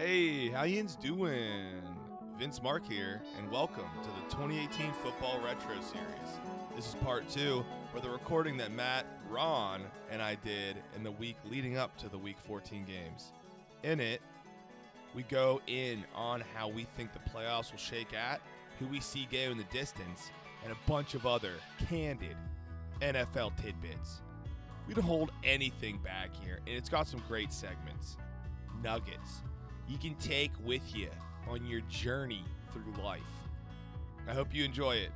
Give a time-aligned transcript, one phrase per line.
[0.00, 1.82] Hey, how yins doing?
[2.38, 6.38] Vince Mark here, and welcome to the 2018 Football Retro Series.
[6.76, 11.10] This is part two for the recording that Matt, Ron, and I did in the
[11.10, 13.32] week leading up to the Week 14 games.
[13.82, 14.22] In it,
[15.16, 18.40] we go in on how we think the playoffs will shake at,
[18.78, 20.30] who we see go in the distance,
[20.62, 21.54] and a bunch of other
[21.88, 22.36] candid
[23.00, 24.20] NFL tidbits.
[24.86, 28.16] We don't hold anything back here, and it's got some great segments.
[28.80, 29.42] Nuggets
[29.88, 31.08] you can take with you
[31.48, 33.20] on your journey through life.
[34.28, 35.10] I hope you enjoy it.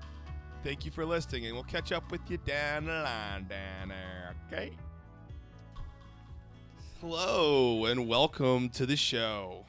[0.64, 4.34] Thank you for listening, and we'll catch up with you down the line down there,
[4.46, 4.72] okay?
[7.00, 9.66] Hello, and welcome to the show.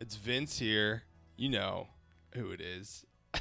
[0.00, 1.02] It's Vince here.
[1.36, 1.88] You know
[2.34, 3.04] who it is.
[3.34, 3.40] I'm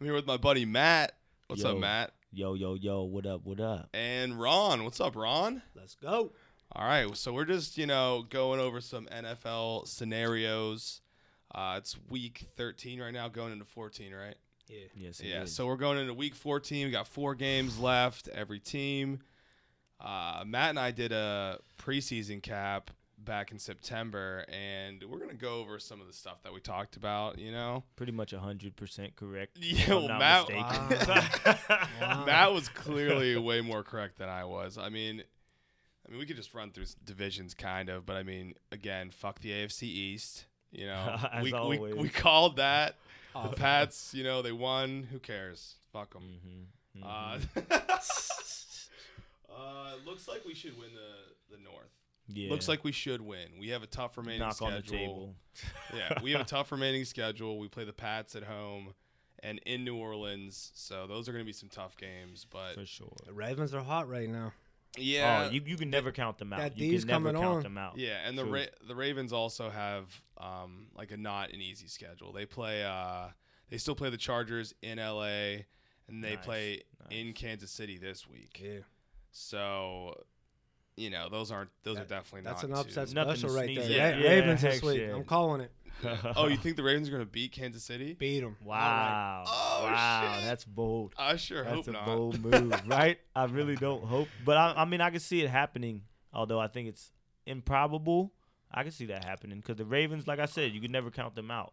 [0.00, 1.12] here with my buddy Matt.
[1.46, 1.72] What's Yo.
[1.72, 2.12] up, Matt?
[2.32, 3.88] Yo, yo, yo, what up, what up?
[3.94, 4.84] And Ron.
[4.84, 5.62] What's up, Ron?
[5.74, 6.32] Let's go.
[6.78, 11.00] All right, so we're just you know going over some NFL scenarios.
[11.54, 14.34] Uh, it's week 13 right now, going into 14, right?
[14.68, 14.80] Yeah.
[14.94, 15.42] Yes, yeah.
[15.44, 15.54] is.
[15.54, 16.84] So we're going into week 14.
[16.84, 18.28] We got four games left.
[18.28, 19.20] Every team.
[19.98, 25.60] Uh, Matt and I did a preseason cap back in September, and we're gonna go
[25.60, 27.38] over some of the stuff that we talked about.
[27.38, 29.56] You know, pretty much 100% correct.
[29.62, 31.56] Yeah, well, Matt- mistaken.
[32.02, 32.24] Wow.
[32.26, 34.76] Matt was clearly way more correct than I was.
[34.76, 35.22] I mean,
[36.06, 39.40] I mean, we could just run through divisions, kind of, but I mean, again, fuck
[39.40, 40.44] the AFC East.
[40.70, 41.94] You know, As we, we always.
[41.94, 42.96] we called that.
[43.34, 45.08] Oh, The Pats, you know, they won.
[45.10, 45.74] Who cares?
[45.92, 46.68] Fuck them.
[46.96, 47.48] Mhm, mhm.
[47.60, 51.90] Uh, uh, looks like we should win the the North.
[52.28, 52.50] yeah.
[52.50, 53.48] Looks like we should win.
[53.58, 54.74] We have a tough remaining knock schedule.
[54.74, 55.34] on the table.
[55.94, 57.58] yeah, we have a tough remaining schedule.
[57.58, 58.94] We play the Pats at home
[59.42, 62.46] and in New Orleans, so those are going to be some tough games.
[62.50, 63.12] But for sure.
[63.26, 64.52] the Ravens are hot right now.
[64.96, 66.58] Yeah, oh, you, you can never count them out.
[66.60, 67.62] that you D's can never coming count on.
[67.62, 67.98] them out.
[67.98, 68.52] Yeah, and the True.
[68.54, 70.04] Ra- the Ravens also have
[70.38, 72.32] um, like a not an easy schedule.
[72.32, 73.28] They play uh,
[73.70, 75.64] they still play the Chargers in LA,
[76.08, 77.32] and they Nice, play in.
[77.32, 78.60] Kansas City this week.
[78.64, 78.80] Yeah.
[79.32, 80.24] So,
[80.96, 83.56] you know, those aren't those are That- definitely That's not an upset too- Nothing special
[83.56, 83.84] right there.
[83.84, 84.14] at.
[84.14, 84.96] Ra- Yeah, Ravens heck this week.
[84.98, 85.14] shit.
[85.14, 85.72] I'm calling it.
[86.36, 88.14] oh, you think the Ravens are going to beat Kansas City?
[88.14, 88.56] Beat them.
[88.64, 89.44] Wow.
[89.46, 90.34] Oh, wow.
[90.36, 90.44] shit.
[90.44, 91.14] That's bold.
[91.18, 93.18] I sure That's hope a bold move, right?
[93.34, 94.28] I really don't hope.
[94.44, 96.02] But I, I mean, I can see it happening,
[96.32, 97.12] although I think it's
[97.46, 98.32] improbable.
[98.72, 101.34] I can see that happening because the Ravens, like I said, you can never count
[101.34, 101.72] them out.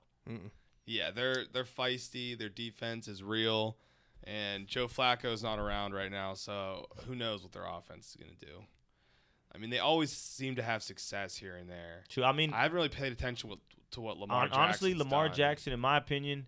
[0.86, 2.38] Yeah, they're they're feisty.
[2.38, 3.78] Their defense is real,
[4.24, 8.36] and Joe Flacco's not around right now, so who knows what their offense is going
[8.38, 8.64] to do.
[9.54, 12.04] I mean, they always seem to have success here and there.
[12.10, 12.24] True.
[12.24, 13.60] I mean, I haven't really paid attention with,
[13.94, 14.48] to what Lamar.
[14.48, 15.38] Hon- honestly, Lamar done.
[15.38, 16.48] Jackson, in my opinion,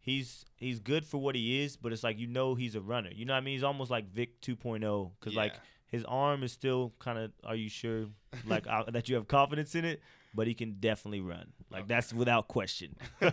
[0.00, 3.10] he's he's good for what he is, but it's like you know he's a runner.
[3.12, 3.54] You know what I mean?
[3.54, 5.54] He's almost like Vick 2.0 because like
[5.86, 7.32] his arm is still kind of.
[7.44, 8.06] Are you sure
[8.46, 10.00] like uh, that you have confidence in it?
[10.34, 11.52] But he can definitely run.
[11.70, 11.88] Like Okay.
[11.94, 12.94] that's without question.
[13.22, 13.30] All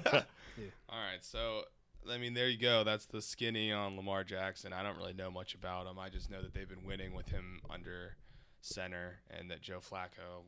[0.89, 1.63] right, so
[2.09, 2.83] I mean, there you go.
[2.83, 4.71] That's the skinny on Lamar Jackson.
[4.73, 5.97] I don't really know much about him.
[5.99, 8.15] I just know that they've been winning with him under
[8.61, 10.43] center, and that Joe Flacco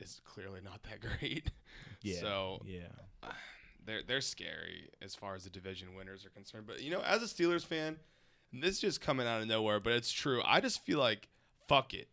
[0.00, 1.50] is clearly not that great.
[2.02, 2.20] Yeah.
[2.20, 3.28] So yeah.
[3.84, 6.66] they're they're scary as far as the division winners are concerned.
[6.66, 7.96] But you know, as a Steelers fan,
[8.52, 10.42] this is just coming out of nowhere, but it's true.
[10.44, 11.28] I just feel like
[11.68, 12.08] fuck it.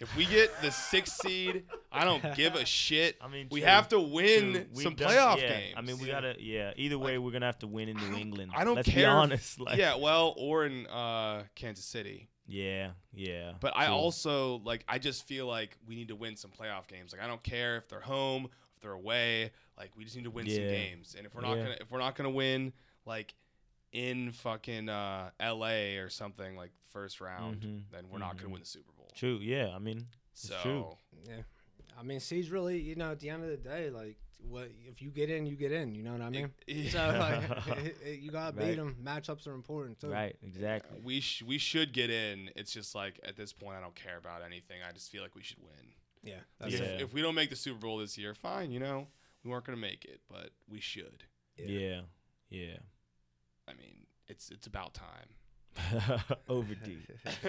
[0.00, 3.16] If we get the sixth seed, I don't give a shit.
[3.20, 4.82] I mean, we true, have to win True.
[4.82, 5.74] Some playoff yeah, games.
[5.76, 6.36] I mean, we gotta.
[6.38, 6.72] Yeah.
[6.76, 8.52] Either way, we're gonna have to win in New England.
[8.54, 9.60] I don't Let's care be honest.
[9.60, 12.28] Like, yeah, well, or in uh, Kansas City.
[12.50, 12.90] Yeah.
[13.12, 13.52] Yeah.
[13.60, 13.94] But I true.
[13.94, 17.12] also like I just feel like we need to win some playoff games.
[17.12, 19.52] Like I don't care if they're home, if they're away.
[19.78, 21.14] Like we just need to win some games.
[21.16, 21.62] And if we're not Yeah.
[21.64, 22.72] gonna if we're not gonna win
[23.06, 23.34] like
[23.92, 25.96] in fucking uh, L.A.
[25.98, 27.82] or something like first round, Mhm.
[27.92, 28.52] then we're not gonna Mhm.
[28.52, 29.10] win the Super Bowl.
[29.14, 29.38] True.
[29.40, 29.68] Yeah.
[29.74, 30.96] I mean, It's So true.
[31.28, 31.42] Yeah.
[31.98, 34.16] I mean, C's really, you know, at the end of the day, like,
[34.48, 35.94] what if you get in, you get in.
[35.94, 36.50] You know what I mean?
[36.66, 38.96] it- So like, you gotta beat them.
[39.02, 40.08] Matchups are important too.
[40.10, 40.36] right.
[40.42, 40.98] Exactly.
[41.04, 42.50] we sh- we should get in.
[42.56, 44.78] It's just like at this point, I don't care about anything.
[44.88, 45.92] I just feel like we should win.
[46.22, 46.34] Yeah.
[46.58, 46.86] That's If, Yeah.
[46.86, 47.00] it.
[47.02, 48.70] if we don't make the Super Bowl this year, fine.
[48.70, 49.06] You know,
[49.44, 51.24] we weren't gonna make it, but we should.
[51.56, 52.00] Yeah.
[52.50, 52.78] Yeah.
[53.68, 55.28] I mean, it's it's about time.
[56.48, 56.98] Overdue.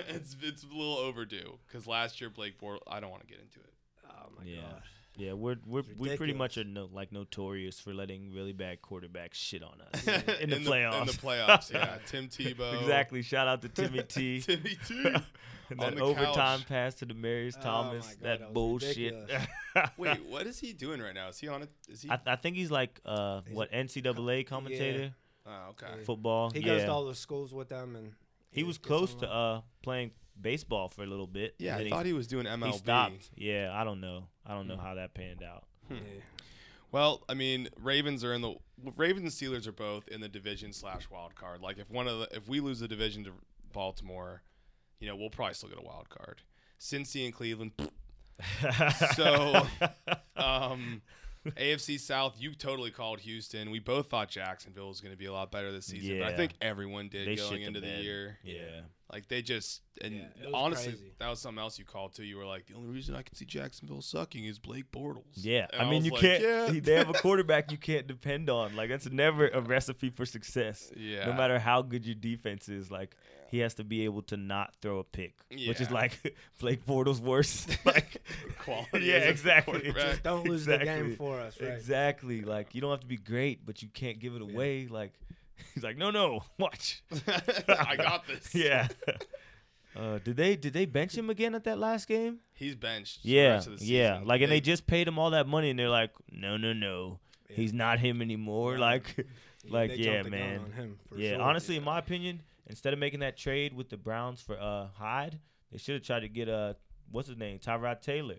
[0.10, 2.82] it's it's a little overdue because last year Blake Bortles.
[2.88, 3.74] I don't want to get into it.
[4.08, 4.62] Oh my Yeah.
[4.62, 4.82] god.
[5.18, 9.34] Yeah, we're we're we pretty much are no, like notorious for letting really bad quarterbacks
[9.34, 10.08] shit on us
[10.40, 10.92] in the in playoffs.
[10.92, 11.98] The, in the playoffs, yeah.
[12.08, 12.80] Tim Tebow.
[12.82, 13.22] exactly.
[13.22, 14.40] Shout out to Timmy T.
[14.46, 15.04] Timmy T.
[15.70, 16.68] and on that overtime couch.
[16.68, 18.06] pass to Demaryius Oh Thomas.
[18.06, 19.30] my God, that, that bullshit.
[19.98, 21.28] Wait, what is he doing right now?
[21.28, 21.70] Is he on it?
[21.90, 22.10] Is he?
[22.10, 25.14] I, I think he's like uh He's what NCAA commentator
[25.46, 25.88] oh, okay.
[25.98, 26.04] Yeah.
[26.06, 26.52] football.
[26.52, 26.66] He yeah.
[26.68, 28.14] goes to all the schools with them, and
[28.52, 31.56] he was close to uh playing baseball for a little bit.
[31.58, 32.66] Yeah, I then thought he was doing MLB.
[32.68, 33.30] he stopped.
[33.36, 34.26] Yeah, I don't know.
[34.46, 34.82] I don't know Hmm.
[34.82, 35.66] how that panned out.
[35.90, 35.98] Yeah.
[36.92, 38.56] Well, I mean, Ravens are in the
[38.98, 41.62] Ravens and Steelers are both in the division slash wild card.
[41.62, 43.32] Like if one of the if we lose the division to
[43.72, 44.42] Baltimore,
[45.00, 46.42] you know, we'll probably still get a wild card.
[46.80, 47.72] Cincy and Cleveland.
[49.16, 49.66] So,
[50.36, 51.02] um,
[51.46, 53.72] AFC South, you totally called Houston.
[53.72, 56.20] We both thought Jacksonville was going to be a lot better this season.
[56.20, 58.40] But I think everyone did They going into the the year.
[58.44, 58.82] yeah.
[59.12, 60.24] Like they just and Yeah,
[60.54, 61.12] honestly, crazy.
[61.20, 62.24] that was something else you called too.
[62.24, 65.24] You were like, the only reason I can see Jacksonville sucking is Blake Bortles.
[65.36, 66.44] Yeah, And I mean was you like, can't.
[66.44, 66.80] Yeah.
[66.82, 68.76] They have a quarterback you can't depend on.
[68.76, 70.92] Like that's never a recipe for success.
[70.96, 71.26] yeah.
[71.26, 73.16] No matter how good your defense is, like
[73.50, 75.68] he has to be able to not throw a pick, yeah.
[75.68, 77.78] which is like Blake Bortles' worst.
[77.86, 78.22] like
[78.60, 79.92] Quality yeah, exactly.
[79.92, 81.08] Just don't lose the Exactly.
[81.10, 81.72] game for us, right?
[81.74, 82.42] Exactly.
[82.44, 84.54] Like you don't have to be great, but you can't give it Yeah.
[84.54, 84.88] away.
[84.88, 85.12] Like
[85.74, 87.04] he's like, no, no, watch.
[87.28, 88.54] I got this.
[88.56, 88.88] yeah.
[89.96, 92.40] Uh, did they did they bench him again at that last game?
[92.54, 93.24] He's benched.
[93.24, 94.14] the Yeah, rest of the yeah.
[94.16, 94.28] season.
[94.28, 97.20] Like, and they just paid him all that money, and they're like, no, no, no,
[97.50, 97.56] Yeah.
[97.58, 98.74] he's not him anymore.
[98.74, 98.80] Right.
[98.80, 99.28] Like,
[99.70, 100.60] like, they yeah, jumped the gun man.
[100.60, 101.32] on him, for yeah.
[101.36, 101.42] sure.
[101.42, 105.40] Honestly, in my opinion, instead of making that trade with the Browns for uh Hyde,
[105.72, 106.76] they should have tried to get uh
[107.12, 108.38] what's his name, Tyrod Taylor.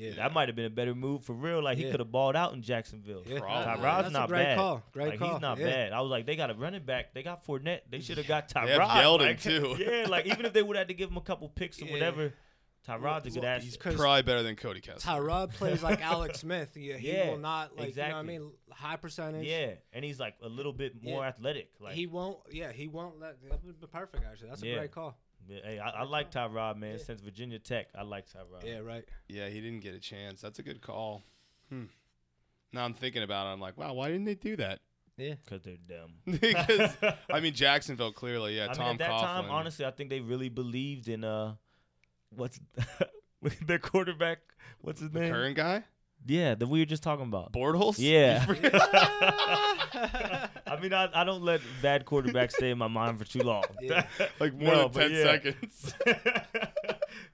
[0.00, 0.14] Yeah.
[0.16, 1.62] That might have been a better move for real.
[1.62, 1.90] Like he Yeah.
[1.90, 3.22] could have balled out in Jacksonville.
[3.26, 3.38] Yeah.
[3.40, 3.64] Probably.
[3.84, 4.56] Tyrod's That's not great bad.
[4.58, 4.82] call.
[4.92, 5.32] Great like call.
[5.32, 5.66] he's not yeah.
[5.66, 5.92] bad.
[5.92, 7.12] I was like, they got a running back.
[7.14, 7.80] They got Fournette.
[7.90, 8.66] They should have got Tyrod.
[8.66, 9.76] They have Yeldon, like, too.
[9.78, 11.92] Yeah, like even if they would have to give him a couple picks or Yeah.
[11.92, 12.32] whatever,
[12.88, 13.62] Tyrod's a good Well, ass.
[13.62, 15.12] he's 'cause probably better than Cody Kessler.
[15.20, 16.74] Tyrod plays like Alex Smith.
[16.76, 18.32] Yeah, he Yeah, will not like exactly.
[18.32, 18.52] you know what I mean.
[18.72, 19.46] High percentage.
[19.46, 21.28] Yeah, and he's like a little bit more Yeah.
[21.28, 21.70] athletic.
[21.78, 22.38] Like he won't.
[22.50, 23.36] Yeah, he won't let.
[23.50, 24.24] That would be perfect.
[24.24, 24.76] Actually, that's a Yeah.
[24.78, 25.18] great call.
[25.48, 26.92] Yeah, hey, I, I like Tyrod, man.
[26.92, 27.04] Yeah.
[27.04, 28.64] Since Virginia Tech, I like Tyrod.
[28.64, 29.04] Yeah, right.
[29.28, 30.40] Yeah, he didn't get a chance.
[30.40, 31.22] That's a good call.
[31.68, 31.84] Hmm.
[32.72, 33.50] Now I'm thinking about it.
[33.50, 34.80] I'm like, wow, why didn't they do that?
[35.16, 35.34] Yeah.
[35.44, 36.14] because they're dumb.
[36.40, 36.96] because
[37.32, 38.64] I mean, Jacksonville clearly, yeah.
[38.64, 39.20] I mean, Tom at that Coughlin.
[39.20, 41.54] time, honestly, I think they really believed in uh,
[42.34, 42.60] what's
[43.66, 44.38] their quarterback?
[44.80, 45.32] What's his the name?
[45.32, 45.84] current guy,
[46.26, 47.52] Yeah, that we were just talking about.
[47.52, 47.96] Bortles.
[47.98, 48.44] Yeah.
[50.66, 53.64] I mean, I, I don't let bad quarterbacks stay in my mind for too long.
[53.80, 54.06] Yeah.
[54.40, 55.22] like more No, than ten yeah.
[55.24, 55.94] seconds.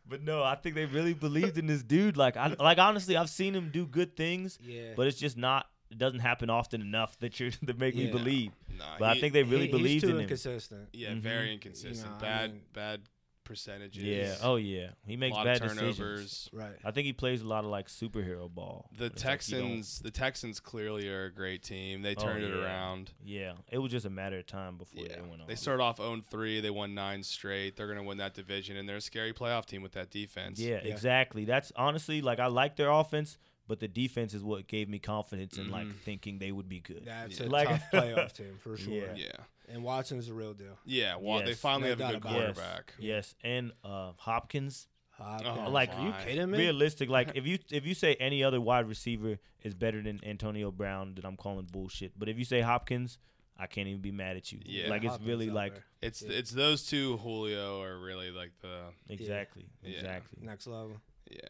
[0.08, 2.16] but no, I think they really believed in this dude.
[2.16, 4.92] Like, I like honestly, I've seen him do good things, yeah.
[4.96, 5.66] but it's just not.
[5.90, 8.50] It doesn't happen often enough that you to make me believe.
[8.76, 10.20] Nah, But I think they really He- believed he's too in him.
[10.22, 10.88] inconsistent.
[10.92, 11.20] yeah, Mhm.
[11.20, 12.12] very inconsistent.
[12.16, 13.00] I bad, mean- bad
[13.46, 14.02] percentages.
[14.04, 14.34] Yeah.
[14.42, 14.88] Oh yeah.
[15.06, 15.96] He a makes lot bad of decisions.
[15.96, 16.50] turnovers.
[16.52, 16.76] Right.
[16.84, 18.90] I think he plays a lot of like superhero ball.
[18.98, 22.02] The It's like Texans, the Texans clearly are a great team.
[22.02, 23.12] They Oh, turned it around.
[23.24, 25.48] Yeah, it was just a matter of time before Yeah, they went on.
[25.48, 26.60] they started off 0-3.
[26.60, 27.76] They won nine straight.
[27.76, 30.60] They're gonna win that division, and they're a scary playoff team with that defense.
[30.60, 30.92] Yeah, Yeah.
[30.92, 31.44] exactly.
[31.46, 35.58] That's honestly like I like their offense, but the defense is what gave me confidence
[35.58, 35.96] in like Mhm.
[36.00, 37.04] thinking they would be good.
[37.04, 37.46] That's Yeah.
[37.46, 38.92] a Like- tough playoff team for sure.
[38.94, 39.14] Yeah.
[39.16, 40.78] yeah, And Watson's the real deal.
[40.84, 41.16] yeah.
[41.16, 42.94] Well, they finally No have a good quarterback.
[42.98, 44.88] Yes, and uh, Hopkins.
[45.10, 45.58] Hopkins.
[45.66, 46.24] Oh, like, are you my.
[46.24, 46.58] kidding me?
[46.58, 50.70] Realistic, like if you if you say any other wide receiver is better than Antonio
[50.70, 52.18] Brown, then I'm calling bullshit.
[52.18, 53.18] But if you say Hopkins,
[53.56, 54.60] I can't even be mad at you.
[54.66, 54.88] Yeah.
[54.90, 55.84] like it's Hopkins really like there.
[56.02, 56.32] It's Yeah.
[56.36, 57.16] it's those two.
[57.16, 59.92] Julio are really like the exactly, Yeah.
[59.98, 60.38] exactly.
[60.42, 61.00] next level.
[61.30, 61.40] yeah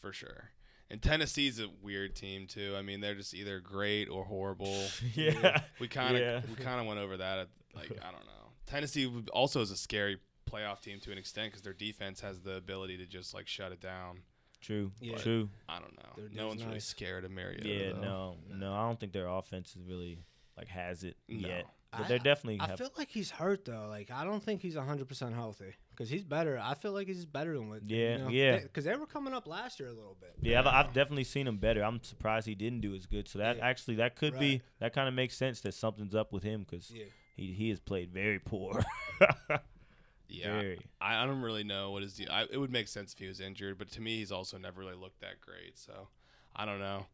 [0.00, 0.50] for sure.
[0.90, 2.74] And Tennessee's a weird team too.
[2.76, 4.84] I mean, they're just either great or horrible.
[5.14, 5.62] yeah.
[5.80, 6.40] We kind of Yeah.
[6.48, 7.38] we kind of went over that.
[7.40, 8.52] At, like I don't know.
[8.66, 10.18] Tennessee also is a scary
[10.50, 13.72] playoff team to an extent because their defense has the ability to just like shut
[13.72, 14.20] it down.
[14.60, 15.16] True, Yeah.
[15.16, 15.48] true.
[15.68, 16.12] I don't know.
[16.16, 17.68] Their no D's one's really scared of Mariota.
[17.68, 18.00] Yeah, though.
[18.00, 20.18] no, no, I don't think their offense is really
[20.56, 21.48] like has it No.
[21.48, 21.66] yet.
[21.92, 22.60] But I- they're definitely.
[22.60, 23.86] I have, feel like he's hurt though.
[23.88, 26.60] Like I don't think he's 100% healthy because he's better.
[26.62, 27.88] I feel like he's better than what.
[27.88, 28.58] Yeah, yeah.
[28.58, 30.34] Because they were coming up last year a little bit.
[30.42, 31.82] Yeah, I've, I've definitely seen him better.
[31.82, 33.26] I'm surprised he didn't do as good.
[33.28, 33.66] So that Yeah.
[33.66, 36.90] actually that could be that kind of makes sense that something's up with him because
[36.90, 37.04] Yeah.
[37.36, 38.84] he he has played very poor.
[40.28, 40.80] Yeah, Very.
[41.00, 42.28] I, I don't really know what his deal.
[42.32, 44.80] I, it would make sense if he was injured, but to me, he's also never
[44.80, 45.78] really looked that great.
[45.78, 46.08] So
[46.54, 47.06] I don't know.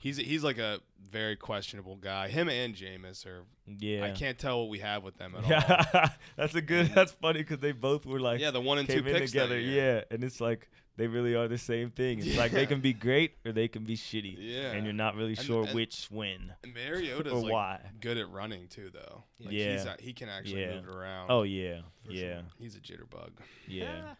[0.00, 0.78] He's he's like a
[1.10, 2.28] very questionable guy.
[2.28, 3.42] Him and Jameis are.
[3.66, 4.04] Yeah.
[4.04, 5.50] I can't tell what we have with them at all.
[5.50, 6.92] Yeah, that's a good.
[6.94, 9.32] That's funny because they both were like Yeah, the one and two came in picks
[9.32, 9.58] that together.
[9.60, 9.96] year.
[10.08, 12.20] Yeah, and it's like they really are the same thing.
[12.20, 14.36] It's like they can be great or they can be shitty.
[14.38, 14.72] Yeah.
[14.72, 17.80] and you're not really sure and- which win And Mariota's or like why.
[18.00, 19.24] good at running too, though.
[19.40, 19.72] Like Yeah.
[19.72, 20.74] he's a, he can actually Yeah.
[20.76, 21.30] move it around.
[21.30, 22.42] Oh yeah, yeah, sure.
[22.60, 23.30] he's a jitterbug.
[23.66, 24.14] yeah.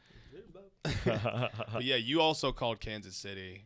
[1.05, 3.65] But yeah, you also called Kansas City,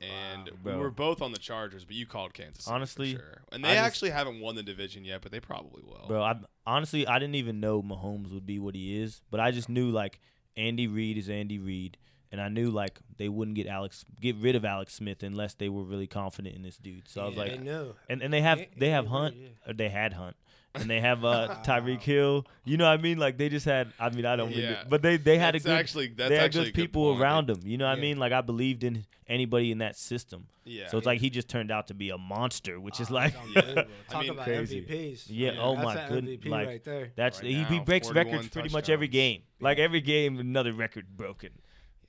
[0.00, 0.54] and Wow.
[0.64, 0.78] we Bro.
[0.78, 2.74] were both on the Chargers, but you called Kansas City.
[2.74, 3.42] Honestly, sure.
[3.52, 6.06] and they I just- actually haven't won the division yet, but they probably will.
[6.06, 6.34] Bro, I
[6.66, 9.90] honestly I didn't even know Mahomes would be what he is, but I just knew
[9.90, 10.20] like
[10.56, 11.96] Andy Reid is Andy Reid,
[12.30, 15.68] and I knew like they wouldn't get Alex get rid of Alex Smith unless they
[15.68, 17.08] were really confident in this dude.
[17.08, 17.94] So I was like, they knew.
[18.08, 19.48] and and they have Yeah, they have yeah, Hunt, yeah.
[19.70, 20.36] or they had Hunt,
[20.74, 22.46] and they have uh, Tyreek Hill.
[22.64, 23.18] You know what I mean?
[23.18, 23.92] Like they just had.
[23.98, 24.50] I mean, I don't.
[24.50, 25.78] Really, but they they had a That's good.
[25.78, 27.22] actually that's they had actually good good people point.
[27.22, 27.60] around him.
[27.64, 28.18] You know what I mean?
[28.18, 30.46] Like I believed in anybody in that system.
[30.64, 30.88] Yeah.
[30.88, 33.34] So it's like he just turned out to be a monster, which is Oh, like
[33.54, 33.90] it's unbelievable.
[34.14, 34.82] I mean, about crazy.
[34.82, 35.24] MVPs.
[35.28, 35.60] Yeah, Yeah.
[35.62, 36.36] oh That's my goodness.
[36.36, 37.12] good- MVP like- right there.
[37.16, 39.12] that's Right he, he breaks records pretty much every touchdowns.
[39.12, 39.42] game.
[39.60, 41.50] Like every game, another record broken,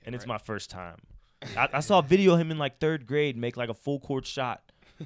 [0.04, 0.34] and it's right.
[0.34, 0.98] my first time.
[1.56, 3.98] I, I saw a video of him in like third grade make like a full
[4.00, 4.62] court shot.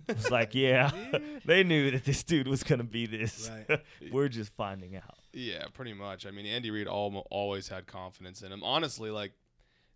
[0.08, 0.90] It's like, yeah,
[1.44, 3.50] they knew that this dude was gonna be this.
[3.68, 3.80] Right.
[4.12, 5.14] We're just finding out.
[5.32, 6.26] Yeah, pretty much.
[6.26, 8.62] I mean, Andy Reid al- always had confidence in him.
[8.64, 9.32] Honestly, like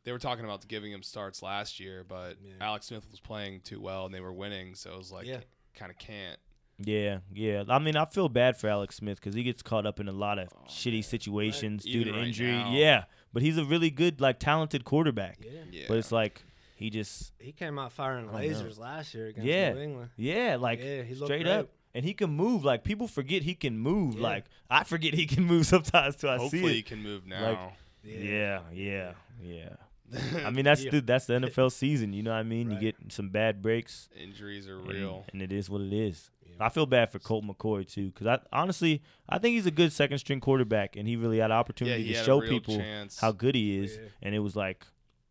[0.04, 2.52] they were talking about giving him starts last year, but Yeah.
[2.60, 5.40] Alex Smith was playing too well and they were winning, so it was like Yeah.
[5.74, 6.38] kind of can't.
[6.80, 7.64] Yeah, yeah.
[7.68, 10.12] I mean, I feel bad for Alex Smith because he gets caught up in a
[10.12, 11.02] lot of Oh, shitty man.
[11.02, 11.92] situations Right.
[11.92, 12.52] due Even to right injury.
[12.52, 12.72] now.
[12.72, 15.38] Yeah, but he's a really good, like, talented quarterback.
[15.42, 15.50] Yeah.
[15.70, 15.84] Yeah.
[15.88, 16.42] But it's like
[16.76, 18.38] he just, He came out firing I know.
[18.54, 19.72] lasers last year against Yeah.
[19.72, 20.10] New England.
[20.16, 21.52] yeah, like yeah, he looked straight great.
[21.52, 21.68] up.
[21.94, 22.64] And he can move.
[22.64, 24.14] Like people forget he can move.
[24.16, 24.22] Yeah.
[24.22, 26.42] Like I forget he can move sometimes till I see.
[26.44, 26.50] it.
[26.50, 27.50] hopefully he can move now.
[27.50, 27.58] like
[28.04, 29.70] Yeah, yeah, yeah.
[30.44, 30.90] I mean, that's Yeah.
[30.92, 32.12] the that's the NFL season.
[32.12, 32.68] You know what I mean?
[32.68, 32.80] Right.
[32.82, 34.08] You get some bad breaks.
[34.20, 35.24] Injuries are and- real.
[35.32, 36.30] and, it is what it is.
[36.46, 36.54] Yeah.
[36.60, 39.92] I feel bad for Colt McCoy too, because I honestly I think he's a good
[39.92, 43.20] second string quarterback, and he really had an opportunity he to show people chance.
[43.20, 44.08] how good he is, Yeah.
[44.22, 44.86] and it was like,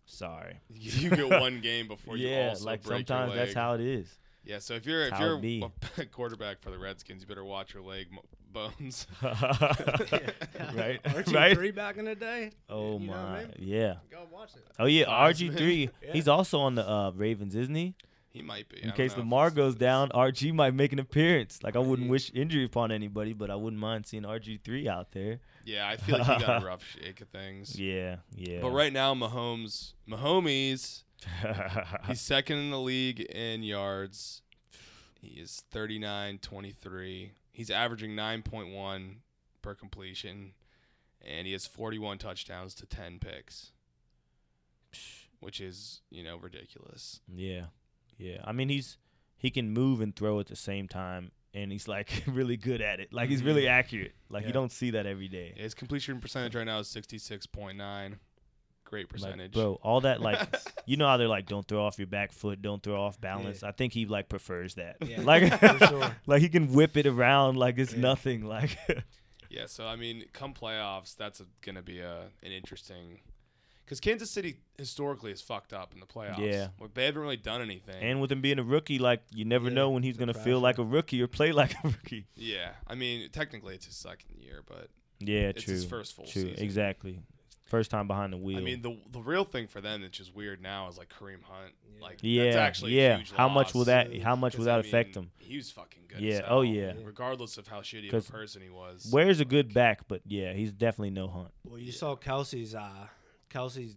[0.05, 4.19] sorry, you get one game before you yeah, like break sometimes that's how it is.
[4.43, 5.41] Yeah, so if you're if you're
[5.97, 8.07] a quarterback for the Redskins, you better watch your leg
[8.79, 9.07] bones.
[9.21, 11.55] right, Aren't you right.
[11.55, 12.51] three back in the day?
[12.69, 13.53] Oh You know what I my, mean?
[13.59, 13.95] yeah.
[14.11, 14.63] Go watch it.
[14.79, 15.89] Oh yeah, RG three.
[16.03, 16.13] Yeah.
[16.13, 17.95] He's also on the uh, Ravens, isn't he?
[18.29, 18.77] he might be.
[18.77, 21.59] I In don't case know if Lamar it's- goes down, RG might make an appearance.
[21.63, 25.11] Like I wouldn't wish injury upon anybody, but I wouldn't mind seeing RG three out
[25.11, 25.39] there.
[25.65, 27.79] Yeah, I feel like he got a rough shake of things.
[27.79, 28.59] Yeah, yeah.
[28.61, 31.03] But right now, Mahomes, Mahomes,
[32.07, 34.43] he's second in the league in yards.
[35.19, 37.31] He is 39 23.
[37.57, 39.15] He's averaging 9.1
[39.63, 40.53] per completion,
[41.25, 43.71] and he has 41 touchdowns to 10 picks,
[45.39, 47.19] which is, you know, ridiculous.
[47.27, 47.63] Yeah,
[48.19, 48.41] yeah.
[48.43, 48.99] I mean, he's
[49.37, 52.99] he can move and throw at the same time, and he's like really good at
[52.99, 53.11] it.
[53.11, 53.79] Like he's really mm-hmm.
[53.79, 54.13] accurate.
[54.29, 55.55] Like you don't see that every day.
[55.57, 58.17] His completion percentage right now is 66.9.
[58.89, 59.51] Great Like, percentage.
[59.53, 60.39] bro, all that like
[60.85, 63.61] you know how they're like, don't throw off your back foot, don't throw off balance.
[63.63, 64.95] I think he like prefers that.
[65.05, 66.15] Yeah, like, for sure.
[66.25, 67.99] like he can whip it around like it's Yeah.
[67.99, 68.45] nothing.
[68.45, 68.77] Like,
[69.49, 73.19] Yeah, so I mean, come playoffs, that's going to be a an interesting
[73.83, 76.39] because Kansas City historically is fucked up in the playoffs.
[76.39, 76.67] Yeah.
[76.79, 77.95] like, they haven't really done anything.
[78.01, 80.59] and with him being a rookie, like you never Yeah, know when he's gonna feel
[80.59, 82.27] like a rookie or play like a rookie.
[82.35, 84.89] yeah, I mean, technically it's his second year, but
[85.19, 85.73] Yeah, it's true.
[85.73, 86.63] his first full true, season.
[86.63, 87.19] exactly.
[87.67, 88.57] First time behind the wheel.
[88.57, 91.43] I mean, the the real thing for them that's just weird now is like Kareem
[91.43, 91.73] Hunt.
[91.95, 92.01] Yeah.
[92.01, 93.17] Like, yeah, that's actually a yeah.
[93.17, 94.15] huge How much will that?
[94.21, 95.31] How much will that I affect mean, him?
[95.37, 96.21] He was fucking good.
[96.21, 96.93] Yeah, as oh, yeah.
[97.03, 99.07] Regardless of how shitty of 'Cause a person he was.
[99.11, 100.07] Where's a good back?
[100.07, 101.49] But yeah, he's definitely no hunt.
[101.65, 102.73] Well, you saw Kelce's.
[102.73, 103.07] Uh,
[103.49, 103.95] Kelce's.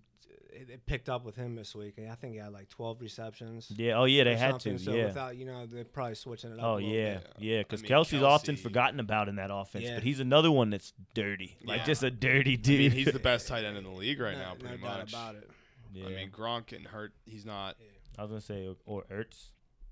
[0.52, 1.94] It, it picked up with him this week.
[2.10, 3.70] I think he had like 12 receptions.
[3.74, 3.94] Yeah.
[3.98, 4.76] Oh yeah, they had something.
[4.78, 4.82] to.
[4.84, 5.06] So yeah.
[5.06, 6.64] without, you know, they're probably switching it up.
[6.64, 7.32] Oh a little yeah, bit.
[7.38, 7.58] yeah.
[7.58, 9.94] I Because mean, Kelce's often forgotten about in that offense, Yeah.
[9.94, 11.84] but he's another one that's dirty, like Yeah.
[11.86, 12.78] just a dirty I dude.
[12.80, 14.98] mean, he's the best tight end in the league right no, now, pretty no doubt
[15.00, 15.12] much.
[15.12, 15.50] about it.
[15.92, 16.06] yeah.
[16.06, 17.76] I mean, Gronk getting hurt, he's not.
[18.18, 19.50] I was gonna say or, or Ertz.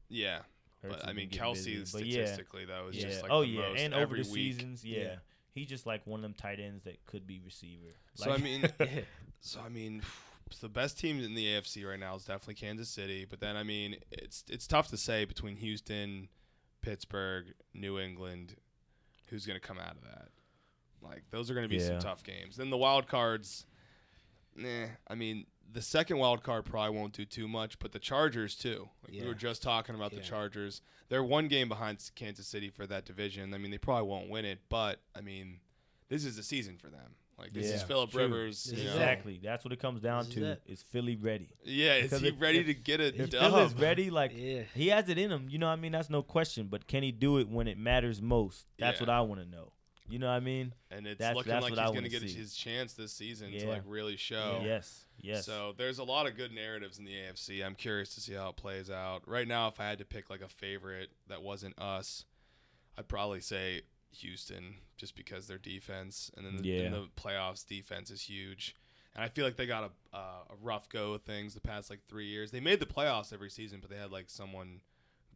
[0.08, 0.38] Yeah,
[0.84, 2.24] Ertz but I mean, Kelce busy, but yeah.
[2.24, 3.08] statistically though is yeah.
[3.08, 4.54] just like oh the yeah, most and over the week.
[4.54, 4.98] seasons, yeah.
[4.98, 5.14] Yeah.
[5.54, 7.94] He's just like one of them tight ends that could be receiver.
[8.14, 8.86] So Like- I mean, Yeah.
[9.40, 10.02] so I mean,
[10.50, 13.26] so the best team in the AFC right now is definitely Kansas City.
[13.28, 16.28] But then I mean, it's it's tough to say between Houston,
[16.82, 18.56] Pittsburgh, New England,
[19.26, 20.28] who's going to come out of that.
[21.02, 21.88] Like those are going to be Yeah.
[21.88, 22.56] some tough games.
[22.56, 23.66] Then the wild cards,
[24.56, 24.86] nah.
[25.08, 28.88] I mean, the second wild card probably won't do too much, but the Chargers too.
[29.04, 30.80] Like we were just talking about the Chargers.
[31.08, 33.54] They're one game behind Kansas City for that division.
[33.54, 35.60] I mean, they probably won't win it, but I mean,
[36.08, 37.14] this is the season for them.
[37.38, 38.22] Like this is Philip true.
[38.22, 38.66] Rivers.
[38.72, 38.90] You is know.
[38.92, 39.40] exactly.
[39.42, 40.44] That's what it comes down This is to.
[40.52, 40.62] it.
[40.66, 41.48] Is Philly ready?
[41.64, 43.52] Yeah, is he if- ready if- to get it If dub?
[43.52, 44.62] Phil is ready, like yeah.
[44.74, 45.46] he has it in him.
[45.48, 45.92] You know what I mean?
[45.92, 46.66] That's no question.
[46.66, 48.66] But can he do it when it matters most?
[48.78, 49.06] That's Yeah.
[49.06, 49.72] what I want to know.
[50.10, 50.72] You know what I mean?
[50.90, 52.34] and it's That's- looking that's like what I he's going to get see.
[52.34, 54.62] his chance this season to like really show.
[54.64, 55.04] Yes.
[55.20, 55.44] Yes.
[55.44, 57.62] So there's a lot of good narratives in the AFC.
[57.64, 59.28] I'm curious to see how it plays out.
[59.28, 62.24] Right now, if I had to pick like a favorite that wasn't us,
[62.96, 66.98] I'd probably say Houston, just because their defense, and then the, in Yeah.
[66.98, 68.74] the playoffs, defense is huge.
[69.14, 71.90] And I feel like they got a uh, a rough go of things the past
[71.90, 72.50] like three years.
[72.50, 74.80] They made the playoffs every season, but they had like someone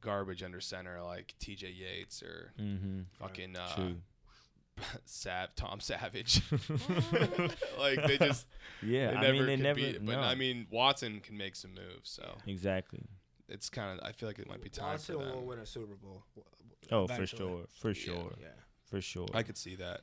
[0.01, 1.71] garbage under center like T.J.
[1.71, 3.01] Yates or mm-hmm.
[3.19, 3.93] fucking uh,
[5.05, 6.43] Sav Tom Savage.
[7.79, 8.47] like they just
[8.83, 9.13] yeah.
[9.13, 9.75] they I never mean, they never.
[9.77, 10.05] beat it.
[10.07, 10.21] But no.
[10.21, 13.01] I mean, Watson can make some moves, so exactly.
[13.49, 14.07] it's kind of.
[14.07, 15.35] I feel like it might be time Watson for them.
[15.35, 16.25] will win a Super Bowl.
[16.89, 17.65] W- w- Oh, for sure.
[17.81, 18.33] For sure.
[18.41, 18.49] Yeah.
[18.85, 19.29] for sure.
[19.35, 20.03] I could see that.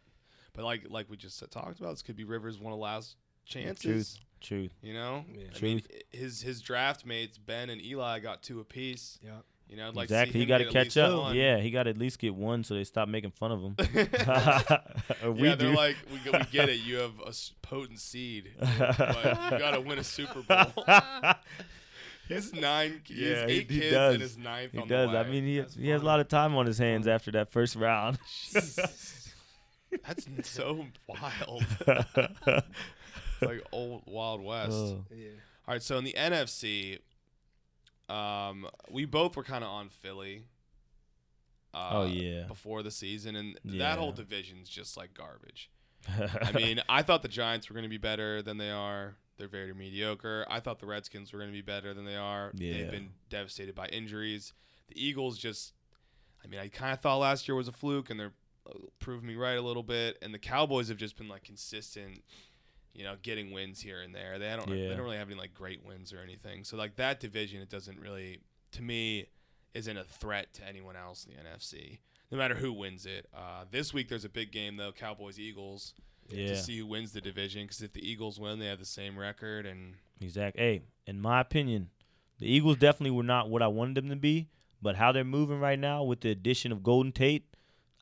[0.53, 3.15] But like like we just talked about, this could be Rivers' one of the last
[3.45, 3.81] chances.
[3.81, 4.19] Truth.
[4.41, 4.71] Truth.
[4.81, 5.47] You know, Yeah.
[5.55, 5.81] I mean,
[6.11, 9.19] his his draft mates Ben and Eli got two apiece.
[9.23, 9.31] Yeah.
[9.67, 10.39] You know, like exactly.
[10.39, 11.15] He got to catch up.
[11.19, 11.35] one.
[11.35, 13.75] Yeah, he got to at least get one, so they stop making fun of him.
[15.23, 15.75] Or we yeah, they're do.
[15.75, 16.79] like, we, get- we get it.
[16.79, 17.31] You have a
[17.61, 18.71] potent seed, but
[19.51, 20.73] you got to win a Super Bowl.
[22.29, 23.01] He's nine.
[23.05, 24.13] He Yeah, has he- eight he kids does.
[24.13, 25.09] and his ninth he on does.
[25.09, 25.19] the way.
[25.19, 27.51] I mean, he That's he has a lot of time on his hands after that
[27.51, 28.17] first round.
[30.05, 31.65] That's so wild.
[33.41, 34.71] Like old Wild West.
[34.73, 35.05] Oh.
[35.15, 35.29] Yeah.
[35.65, 36.99] All right, so in the NFC,
[38.09, 40.43] um, we both were kind of on Philly.
[41.73, 42.43] Uh, Oh, yeah.
[42.47, 43.79] Before the season, and Yeah.
[43.79, 45.69] that whole division's just like garbage.
[46.09, 49.15] I mean, I thought the Giants were going to be better than they are.
[49.39, 50.45] They're very mediocre.
[50.49, 52.51] I thought the Redskins were going to be better than they are.
[52.53, 52.73] Yeah.
[52.73, 54.53] They've been devastated by injuries.
[54.89, 55.73] The Eagles just,
[56.43, 58.33] I mean, I kind of thought last year was a fluke, and they're
[58.69, 60.17] uh, proving me right a little bit.
[60.21, 62.21] And the Cowboys have just been like consistent,
[62.93, 64.37] you know, getting wins here and there.
[64.37, 66.65] They don't, they don't really have any like great wins or anything.
[66.65, 68.41] So like that division, it doesn't really,
[68.73, 69.27] to me,
[69.73, 71.99] isn't a threat to anyone else in the NFC.
[72.31, 73.27] No matter who wins it.
[73.33, 75.93] Uh, this week there's a big game though, Cowboys Eagles
[76.37, 77.63] yeah, to see who wins the division.
[77.63, 80.61] Because if the Eagles win, they have the same record, and exactly.
[80.61, 81.89] Hey, in my opinion,
[82.39, 84.47] the Eagles definitely were not what I wanted them to be,
[84.81, 87.45] but how they're moving right now with the addition of Golden Tate,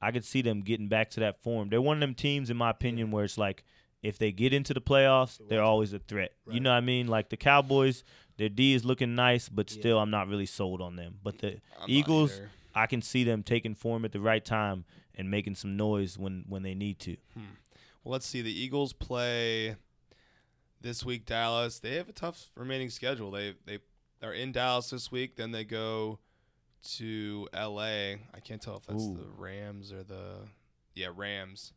[0.02, 1.70] I could see them getting back to that form.
[1.70, 3.64] They're one of them teams, in my opinion, where it's like
[4.04, 6.34] if they get into the playoffs, they're always a threat.
[6.50, 7.08] You know what I mean?
[7.08, 8.04] Like the Cowboys,
[8.38, 9.80] their D is looking nice, but Yeah.
[9.80, 11.20] still, I'm not really sold on them.
[11.24, 12.42] But the I'm Eagles.
[12.76, 16.46] I can see them taking form at the right time and making some noise when
[16.48, 17.18] when they need to.
[17.34, 17.46] Hmm.
[18.04, 18.42] Well, let's see.
[18.42, 19.76] The Eagles play
[20.82, 21.26] this week.
[21.26, 21.80] Dallas.
[21.80, 23.32] They have a tough remaining schedule.
[23.32, 23.80] They they
[24.24, 25.36] are in Dallas this week.
[25.36, 26.20] Then they go
[26.96, 28.20] to L.A.
[28.34, 29.16] I can't tell if that's Ooh.
[29.16, 30.48] the Rams or the
[30.96, 31.74] yeah Rams.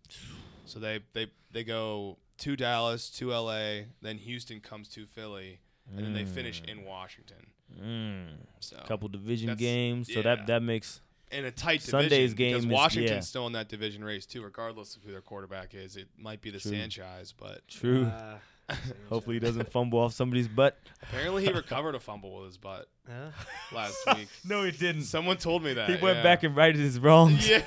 [0.66, 3.86] So they they they go to Dallas to L.A.
[4.02, 5.60] Then Houston comes to Philly,
[5.94, 7.46] and then they finish in Washington.
[7.80, 8.28] Mm.
[8.60, 10.22] So Couple division games, so yeah.
[10.22, 13.20] that that makes in a tight division Sunday's because game is- Washington's yeah.
[13.20, 15.96] still in that division race too, regardless of who their quarterback is.
[15.96, 16.72] It might be the True.
[16.72, 18.04] Sanchez, but true.
[18.06, 18.36] Uh,
[19.08, 20.78] Hopefully, he doesn't fumble off somebody's butt.
[21.02, 23.30] apparently he recovered a fumble with his butt Huh?
[23.74, 24.28] last week.
[24.48, 25.02] no, he didn't.
[25.02, 25.88] Someone told me that.
[25.90, 26.22] He went yeah.
[26.22, 27.48] back and righted his wrongs.
[27.48, 27.60] yeah.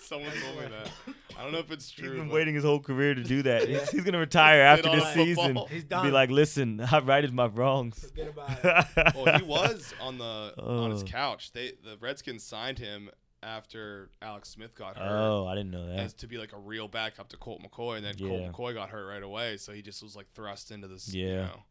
[0.00, 1.11] Someone told me that.
[1.42, 2.16] I don't know if it's He's true.
[2.18, 3.68] been but- waiting his whole career to do that.
[3.68, 3.78] Yeah.
[3.80, 5.44] He's, he's gonna retire Sit after on this a season.
[5.46, 5.66] football.
[5.66, 6.12] He's Be done.
[6.12, 7.98] like, listen, I righted my wrongs.
[7.98, 8.50] Forget about
[8.96, 9.14] it.
[9.16, 11.06] well, he was on the on his Oh.
[11.06, 11.52] couch.
[11.52, 13.10] They the Redskins signed him
[13.42, 15.08] after Alex Smith got hurt.
[15.10, 16.20] Oh, I didn't know As that.
[16.20, 18.28] to be like a real backup to Colt McCoy, and then Yeah.
[18.28, 21.12] Colt McCoy got hurt right away, so he just was like thrust into this.
[21.12, 21.34] You Yeah.
[21.46, 21.62] know.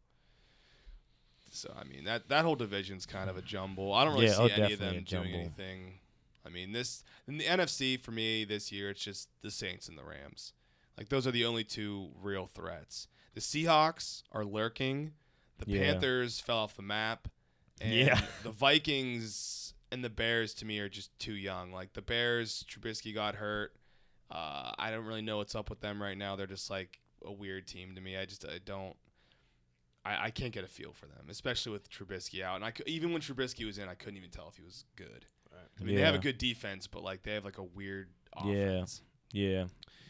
[1.50, 3.92] So I mean that that whole division's kind of a jumble.
[3.92, 5.38] I don't really Yeah, oh, see oh, any of definitely a them doing jumble.
[5.40, 5.98] anything.
[6.46, 9.96] I mean this in the NFC for me this year it's just the Saints and
[9.98, 10.52] the Rams.
[10.98, 13.08] Like those are the only two real threats.
[13.34, 15.12] The Seahawks are lurking.
[15.58, 15.92] The Yeah.
[15.92, 17.28] Panthers fell off the map.
[17.80, 18.20] And Yeah.
[18.44, 21.72] the Vikings and the Bears to me are just too young.
[21.72, 23.74] Like the Bears, Trubisky got hurt.
[24.30, 26.36] Uh, I don't really know what's up with them right now.
[26.36, 28.16] They're just like a weird team to me.
[28.16, 28.94] I just I don't.
[30.04, 32.56] I, I can't get a feel for them, especially with Trubisky out.
[32.56, 34.84] And I cou- even when Trubisky was in, I couldn't even tell if he was
[34.96, 35.26] good.
[35.80, 38.10] I mean, they have a good defense, but like they have like a weird
[38.44, 39.02] Yeah, offense.
[39.32, 39.66] Yeah,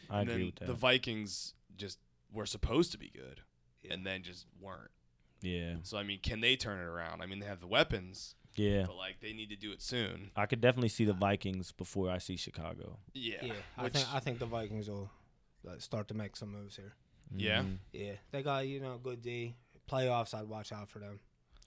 [0.09, 0.67] I and agree then with that.
[0.67, 1.99] the Vikings just
[2.31, 3.41] were supposed to be good,
[3.83, 3.93] Yeah.
[3.93, 4.91] and then just weren't.
[5.41, 7.21] yeah, So I mean, can they turn it around?
[7.21, 8.83] I mean, they have the weapons, yeah.
[8.85, 10.31] but like they need to do it soon.
[10.35, 12.99] I could definitely see the Vikings before I see Chicago.
[13.13, 15.09] Yeah, Yeah, I which- think I think the Vikings will
[15.63, 16.93] like, start to make some moves here.
[17.35, 17.63] Yeah?
[17.63, 17.77] Mhm.
[17.93, 19.55] Yeah, they got you know good D
[19.89, 20.33] playoffs.
[20.33, 21.19] I'd watch out for them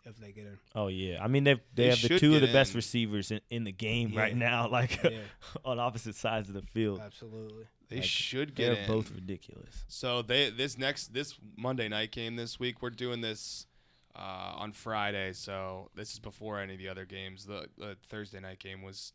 [0.06, 0.56] if they get in.
[0.74, 2.76] Oh yeah, I mean they they, They have the two of get the best in.
[2.78, 4.20] receivers in, in the game Yeah.
[4.20, 5.18] right now, like Yeah,
[5.64, 7.00] on opposite sides of the field.
[7.04, 7.64] absolutely.
[7.88, 8.86] they like, should get They're in.
[8.88, 9.84] both ridiculous.
[9.88, 13.66] So they this next this Monday night game this week we're doing this
[14.14, 15.32] uh, on Friday.
[15.34, 17.44] So this is before any of the other games.
[17.44, 19.12] The, the Thursday night game was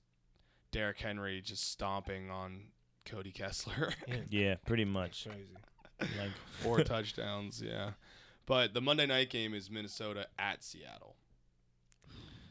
[0.71, 2.65] Derrick Henry just stomping on
[3.06, 3.93] Cody Kessler.
[4.08, 5.25] Yeah, Yeah, pretty much.
[5.27, 5.58] crazy.
[6.19, 7.91] Like Four touchdowns, yeah.
[8.51, 11.15] But the Monday night game is Minnesota at Seattle.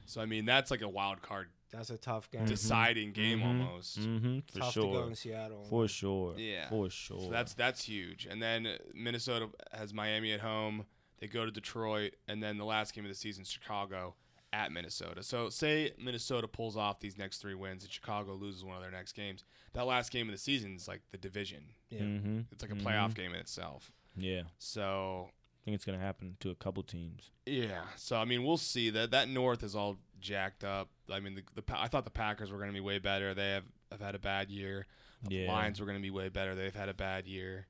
[0.07, 2.41] So I mean that's like a wild card That's a tough game.
[2.41, 2.49] Mhm.
[2.49, 3.45] deciding game Mhm.
[3.45, 3.97] almost.
[3.99, 5.65] hmm for Tough to go sure, in Seattle.
[5.69, 6.71] for sure, Yeah.
[6.71, 7.21] for sure.
[7.21, 8.25] So that's that's huge.
[8.25, 10.87] And then uh, Minnesota has Miami at home.
[11.19, 14.15] They go to Detroit, and then the last game of the season, Chicago
[14.55, 15.23] at Minnesota.
[15.23, 18.91] So say Minnesota pulls off these next three wins, and Chicago loses one of their
[18.91, 19.45] next games.
[19.75, 21.75] That last game of the season is like the division.
[21.91, 22.01] Yeah.
[22.01, 23.15] hmm It's like a playoff Mhm.
[23.17, 23.93] game in itself.
[24.17, 25.31] Yeah, So
[25.61, 27.31] I think it's gonna happen to a couple teams.
[27.47, 27.83] yeah.
[27.97, 28.91] So I mean, we'll see.
[28.91, 30.89] That that North is all jacked up.
[31.11, 33.35] I mean, the, the I thought the Packers were going to be way better.
[33.35, 34.87] They have have had a bad year.
[35.23, 35.53] The Yeah.
[35.53, 36.55] Lions were going to be way better.
[36.55, 37.67] They've had a bad year.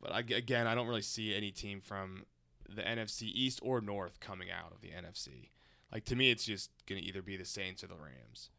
[0.00, 2.24] But I, again, I don't really see any team from
[2.68, 5.50] the NFC East or North coming out of the NFC.
[5.92, 8.50] Like to me, it's just going to either be the Saints or the Rams,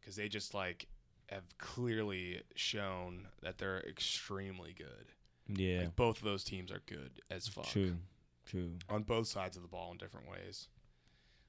[0.00, 0.86] because they just like
[1.28, 5.12] have clearly shown that they're extremely good.
[5.48, 5.80] Yeah.
[5.80, 7.96] Like both of those teams are good as fuck True.
[8.46, 8.72] True.
[8.88, 10.68] on both sides of the ball in different ways.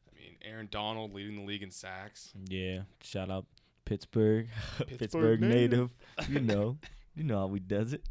[0.08, 2.32] I mean, Aaron Donald leading the league in sacks.
[2.47, 2.82] Yeah.
[3.01, 3.45] Shout out
[3.86, 4.47] Pittsburgh.
[4.77, 5.91] Pittsburgh, Pittsburgh native.
[6.29, 6.77] you know.
[7.15, 8.03] You know how we does it.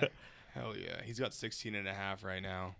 [0.54, 2.74] Hell yeah, he's got 16 and a half right now.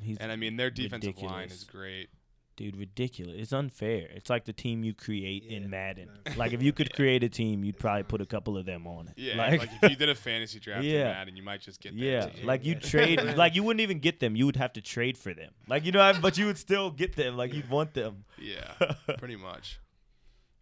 [0.00, 2.08] He's And I mean, their defensive line is great.
[2.56, 3.34] Dude ridiculous.
[3.38, 4.08] It's unfair.
[4.14, 6.08] It's like the team you create Yeah, in Madden.
[6.26, 6.32] no.
[6.36, 6.96] Like if you could Yeah.
[6.96, 9.14] create a team, you'd probably put a couple of them on it.
[9.18, 11.04] Yeah, Like, like, if you did a fantasy draft in Yeah.
[11.12, 12.46] Madden, you might just get that yeah, team.
[12.46, 14.36] like you trade, like you wouldn't even get them.
[14.36, 15.52] You would have to trade for them.
[15.68, 16.22] Like you know, I mean?
[16.22, 17.36] but you would still get them.
[17.36, 18.24] Like you'd want them.
[18.40, 18.72] yeah,
[19.18, 19.78] pretty much.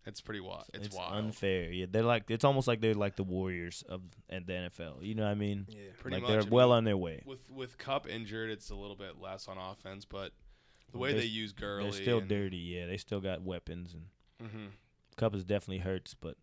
[0.06, 0.64] It's pretty wild.
[0.74, 1.14] It's, It's, wild.
[1.14, 1.70] unfair.
[1.72, 5.02] Yeah, they're like it's almost like they're like the Warriors of and the NFL.
[5.02, 5.66] You know what I mean?
[5.70, 5.78] Yeah.
[5.98, 6.30] Pretty like much.
[6.32, 7.22] they're I well mean, on their way.
[7.24, 10.32] with with Kupp injured, it's a little bit less on offense, but
[10.94, 12.56] the way they use Gurley, They're still dirty.
[12.56, 14.66] Yeah, they still got weapons and hmm
[15.16, 16.36] Kupp is definitely hurts, but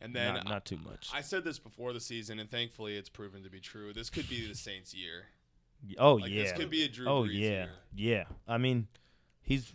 [0.00, 1.10] And then not, not too much.
[1.14, 3.92] I said this before the season, and thankfully it's proven to be true.
[3.92, 5.26] This could be the Saints' year.
[5.98, 6.42] oh Like yeah.
[6.42, 7.70] this could be a Drew Oh Brees yeah, year.
[7.94, 8.24] yeah.
[8.48, 8.88] I mean,
[9.42, 9.74] he's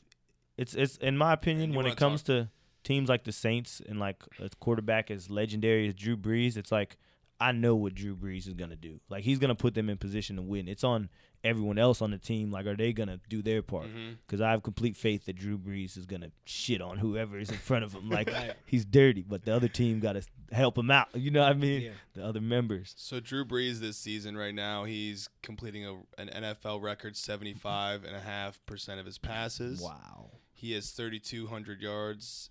[0.58, 2.49] it's it's in my opinion when it comes to
[2.84, 6.97] teams like the Saints and like a quarterback as legendary as Drew Brees, it's like
[7.39, 8.99] I know what Drew Brees is gonna do.
[9.10, 10.67] Like he's gonna put them in position to win.
[10.67, 11.10] It's on
[11.45, 12.51] everyone else on the team.
[12.51, 13.88] Like, are they gonna do their part?
[13.88, 14.13] Mm-hmm.
[14.25, 17.58] Because I have complete faith that Drew Brees is gonna shit on whoever is in
[17.58, 18.10] front of him.
[18.15, 18.53] Like Right.
[18.65, 21.08] he's dirty, but the other team got to help him out.
[21.15, 21.81] You know what I mean?
[21.81, 21.91] Yeah.
[22.13, 22.93] The other members.
[22.97, 29.05] So Drew Brees this season right now, he's completing a, an NFL record 75.5% of
[29.05, 29.81] his passes.
[29.81, 30.31] Wow.
[30.53, 32.49] He has 3,200 yards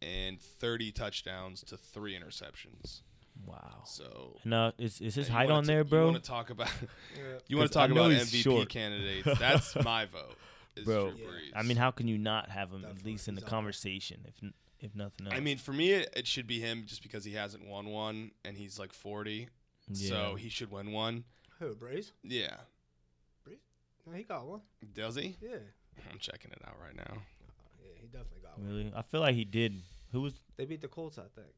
[0.00, 3.02] and 30 touchdowns to three interceptions.
[3.44, 3.82] Wow.
[3.84, 6.10] So And uh, is is his and height wanna on t- there, You bro?
[6.10, 6.68] want to talk about
[7.16, 7.22] Yeah.
[7.48, 8.68] you want to talk about MVP short.
[8.68, 9.28] candidates?
[9.38, 10.36] That's my vote.
[10.76, 11.26] Is Bro, Yeah.
[11.54, 13.56] I mean, how can you not have him at least in the He's up there.
[13.58, 14.50] conversation, if
[14.80, 15.36] if nothing else?
[15.36, 18.30] I mean, for me, it, it should be him just because he hasn't won one
[18.44, 19.48] and he's like 40,
[19.92, 21.24] so he should win one.
[21.58, 22.12] Who, Brees?
[22.24, 22.56] Yeah,
[24.06, 24.62] No, he got one.
[24.94, 25.36] does he?
[25.40, 25.58] Yeah.
[26.10, 27.18] I'm checking it out right now.
[27.80, 28.66] Yeah, he definitely got one.
[28.68, 29.80] really, I feel like he did.
[30.12, 30.32] Who was?
[30.56, 31.52] They beat the Colts, I think.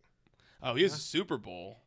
[0.63, 0.97] Oh, he has Yeah.
[0.97, 1.79] a Super Bowl.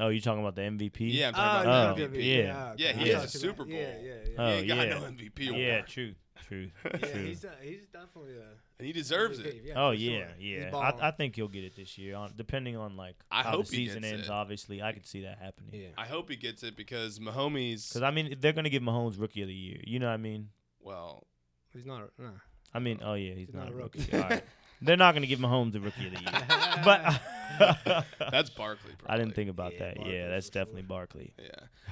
[0.00, 1.12] Oh, you talking about the MVP?
[1.12, 2.36] Yeah, I'm Oh, talking no, about the MVP.
[2.44, 2.74] yeah.
[2.76, 3.74] Yeah, he I has a thought you meant- Super Bowl.
[3.74, 4.14] yeah, He yeah.
[4.38, 4.84] Oh, ain't got yeah.
[4.94, 5.60] no MVP award.
[5.60, 6.14] Yeah, true,
[6.46, 7.24] true, yeah, true.
[7.24, 8.46] he's, de- he's definitely a.
[8.78, 9.62] and he deserves MVP, it.
[9.64, 10.36] Yeah, oh yeah, sure.
[10.38, 10.76] Yeah.
[10.76, 12.14] I, I think he'll get it this year.
[12.14, 14.28] On depending on like I how hope the season ends.
[14.28, 14.30] it.
[14.30, 15.70] Obviously, I could see that happening.
[15.80, 15.88] yeah.
[15.98, 17.88] I hope he gets it because Mahomes.
[17.88, 19.80] Because I mean, they're gonna give Mahomes Rookie of the Year.
[19.82, 20.50] You know what I mean?
[20.80, 21.26] Well,
[21.74, 22.02] He's not.
[22.18, 22.30] a- Nah.
[22.72, 23.98] I mean, oh yeah, he's, He's not, not a a rookie.
[23.98, 24.16] rookie.
[24.16, 24.44] All right.
[24.80, 26.42] They're not gonna give Mahomes the Rookie of the Year.
[26.84, 27.20] but
[28.30, 28.92] that's Barkley.
[28.98, 29.06] Probably.
[29.08, 29.96] I didn't think about Yeah, that.
[29.96, 30.60] Barkley yeah, that's for sure.
[30.62, 31.32] definitely Barkley.
[31.38, 31.48] Yeah,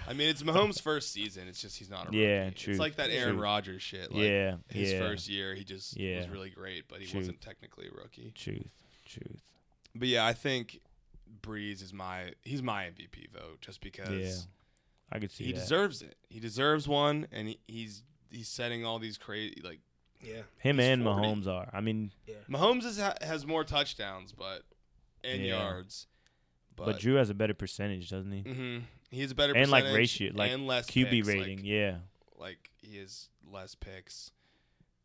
[0.07, 1.49] I mean it's Mahomes' first season.
[1.49, 2.19] It's just he's not a rookie.
[2.19, 3.43] Yeah, true, It's like that Aaron true.
[3.43, 4.13] Rodgers shit.
[4.13, 4.99] Like yeah, his yeah.
[5.01, 6.27] first year, he just was Yeah.
[6.31, 7.21] really great, but he True.
[7.21, 8.33] wasn't technically a rookie.
[8.35, 8.69] Truth,
[9.05, 9.43] truth.
[9.95, 10.81] But yeah, I think
[11.43, 15.61] Brees is my he's my MVP vote just because Yeah, I could see he that.
[15.61, 16.17] deserves it.
[16.29, 19.81] He deserves one, and he, he's he's setting all these crazy like
[20.23, 20.43] Yeah.
[20.59, 21.21] Him and 40.
[21.21, 21.69] Mahomes are.
[21.73, 22.37] I mean, Yeah.
[22.51, 24.63] Mahomes is, has more touchdowns, but
[25.25, 25.59] and Yeah.
[25.59, 26.07] yards,
[26.77, 28.41] but, but, Drew has a better percentage, doesn't he?
[28.43, 28.79] hmm
[29.11, 31.59] he has a better and like percentage ratio, like and less QB picks, rating.
[31.59, 31.97] Like, yeah,
[32.39, 34.31] like he has less picks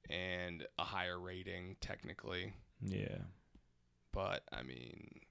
[0.09, 2.53] and a higher rating technically,
[2.85, 3.17] yeah,
[4.11, 5.21] but I mean,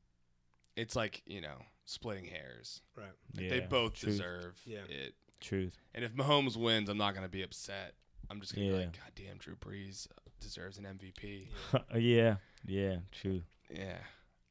[0.76, 2.80] it's like you know splitting hairs.
[2.96, 3.06] Right.
[3.34, 3.50] Like, yeah.
[3.50, 4.84] they both truth, deserve Yeah.
[4.88, 5.14] it.
[5.40, 5.76] Truth.
[5.94, 7.94] And if Mahomes wins, I'm not gonna be upset.
[8.30, 10.06] I'm just gonna be like, God damn, Drew Brees
[10.40, 11.48] deserves an MVP.
[11.98, 13.42] yeah, yeah, true.
[13.68, 13.98] Yeah.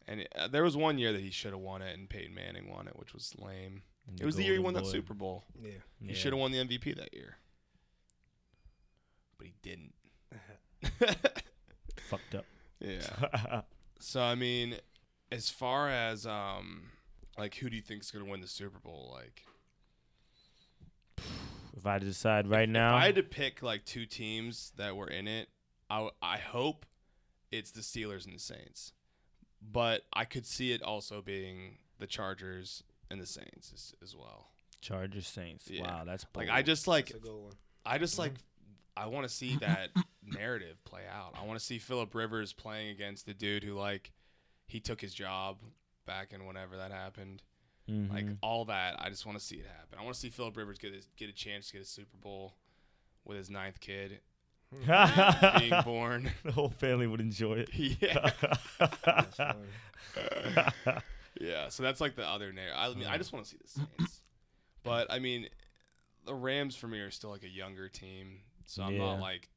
[0.07, 2.69] And uh, there was one year that he should have won it, and Peyton Manning
[2.69, 3.83] won it, which was lame.
[4.19, 5.43] it was the year he won Golden that Super Bowl.
[5.63, 5.71] Yeah.
[6.01, 6.13] He Yeah.
[6.15, 7.37] should have won the MVP that year,
[9.37, 9.93] but he didn't.
[12.09, 12.45] Fucked up.
[12.79, 13.61] yeah.
[14.01, 14.75] So I mean,
[15.29, 16.83] as far as um,
[17.37, 19.11] like who do you think's gonna win the Super Bowl?
[19.13, 19.43] Like,
[21.79, 25.07] if I decide right now, if I had to pick like two teams that were
[25.07, 25.47] in it,
[25.89, 26.85] I I hope
[27.51, 28.91] it's the Steelers and the Saints,
[29.61, 34.49] but I could see it also being the Chargers and the Saints as, as well.
[34.81, 35.69] Chargers Saints.
[35.69, 35.83] Yeah.
[35.83, 36.49] Wow, that's Like.
[36.49, 37.53] I just like That's a good one.
[37.85, 39.03] I just like mm-hmm.
[39.03, 39.91] I want to see that
[40.25, 41.35] narrative play out.
[41.41, 44.11] I want to see Philip Rivers playing against the dude who like
[44.67, 45.59] he took his job
[46.05, 47.41] back in whenever that happened.
[47.89, 48.37] Like Mhm.
[48.41, 49.97] all that, I just want to see it happen.
[49.99, 52.17] I want to see Philip Rivers get his, get a chance to get a Super
[52.17, 52.55] Bowl
[53.25, 54.21] with his ninth kid.
[54.71, 56.31] being born.
[56.43, 57.69] the whole family would enjoy it.
[58.01, 58.31] yeah.
[61.39, 62.75] Yeah, so that's like the other narrative.
[62.77, 64.21] I mean, I just want to see the Saints,
[64.83, 65.47] but I mean,
[66.25, 69.47] the Rams for me are still like a younger team, so I'm not like,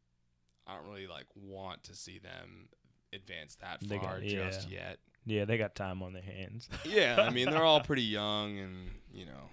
[0.66, 2.68] I don't really like want to see them
[3.12, 4.78] advance that They got- far just yeah.
[4.90, 4.98] yet.
[5.24, 6.68] Yeah, they got time on their hands.
[6.84, 9.50] Yeah, I mean they're all pretty young, and you know,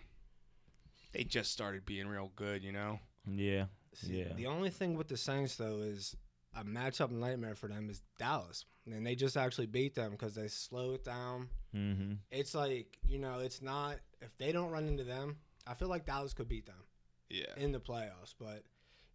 [1.14, 2.64] they just started being real good.
[2.64, 3.00] You know.
[3.28, 3.66] Yeah.
[3.94, 4.34] See, Yeah.
[4.36, 6.16] The only thing with the Saints though is
[6.56, 10.48] a matchup nightmare for them is Dallas, and they just actually beat them because they
[10.48, 11.50] slow it down.
[11.76, 12.14] Mm-hmm.
[12.32, 15.38] It's like you know, it's not if they don't run into them.
[15.68, 16.84] I feel like Dallas could beat them
[17.30, 17.54] Yeah.
[17.58, 18.64] in the playoffs, but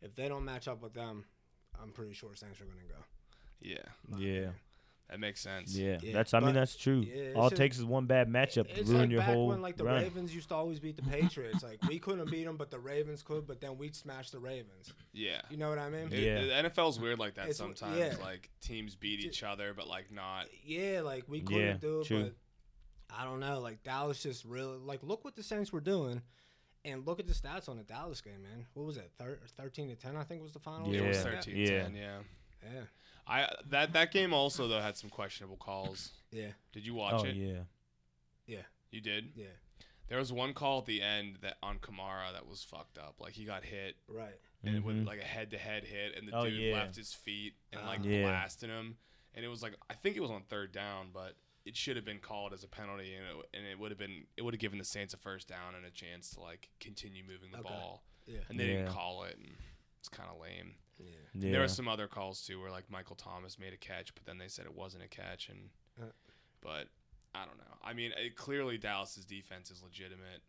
[0.03, 1.25] if they don't match up with them,
[1.83, 3.03] I'm pretty sure Saints are gonna go.
[3.61, 3.79] Yeah.
[4.09, 4.31] My Yeah.
[4.33, 4.55] opinion.
[5.11, 5.77] That makes sense.
[5.77, 5.99] Yeah.
[6.03, 6.33] Yeah, That's.
[6.35, 7.01] I mean, that's true.
[7.01, 9.61] yeah, All it takes is one bad matchup to ruin like your back whole when
[9.61, 10.03] like the run.
[10.03, 11.63] Ravens used to always beat the Patriots.
[11.63, 13.47] like we couldn't beat them, but the Ravens could.
[13.47, 14.93] But then we'd smash the Ravens.
[15.13, 15.43] Yeah.
[15.51, 16.09] You know what I mean?
[16.11, 16.41] It- Yeah.
[16.63, 17.99] The NFL's weird like that It's- sometimes.
[17.99, 18.15] yeah.
[18.23, 20.47] Like teams beat each other, but like not.
[20.65, 22.23] Yeah, like we couldn't Yeah, do it, true.
[22.25, 22.35] but
[23.17, 23.61] I don't know.
[23.61, 26.23] Like Dallas just really like look what the Saints were doing,
[26.87, 28.67] and look at the stats on the Dallas game, man.
[28.73, 29.13] What was it?
[29.19, 30.93] Thir- Thirteen to ten, I think was the final.
[30.93, 31.23] It was Yeah.
[31.23, 31.83] 13 Yeah.
[31.83, 32.19] 10, yeah.
[32.65, 32.81] Yeah,
[33.27, 36.13] I that that game also though had some questionable calls.
[36.31, 37.35] yeah, Did you watch Oh it?
[37.37, 37.61] yeah.
[38.47, 39.33] yeah, You did.
[39.35, 39.47] yeah.
[40.09, 43.15] There was one call at the end that on Kamara that was fucked up.
[43.21, 44.39] Like he got hit Right.
[44.63, 44.85] and it Mhm.
[44.85, 46.75] went like a head to head hit, and the Oh, dude yeah.
[46.75, 47.87] left his feet and Ah.
[47.87, 48.23] like Yeah.
[48.25, 48.99] blasted him.
[49.33, 52.05] And it was like I think it was on third down, but it should have
[52.05, 54.61] been called as a penalty, and it, and it would have been it would have
[54.61, 57.69] given the Saints a first down and a chance to like continue moving the Okay.
[57.71, 58.05] ball.
[58.27, 58.41] Yeah.
[58.51, 59.57] And they didn't call it, and
[60.01, 60.77] it's kind of lame.
[60.99, 61.07] Yeah.
[61.35, 61.53] Yeah.
[61.53, 64.39] There were some other calls too, where like Michael Thomas made a catch, but then
[64.39, 66.13] they said it wasn't a catch, and Uh.
[66.61, 66.89] but
[67.35, 67.77] I don't know.
[67.83, 70.43] I mean, it, clearly Dallas's defense is legitimate.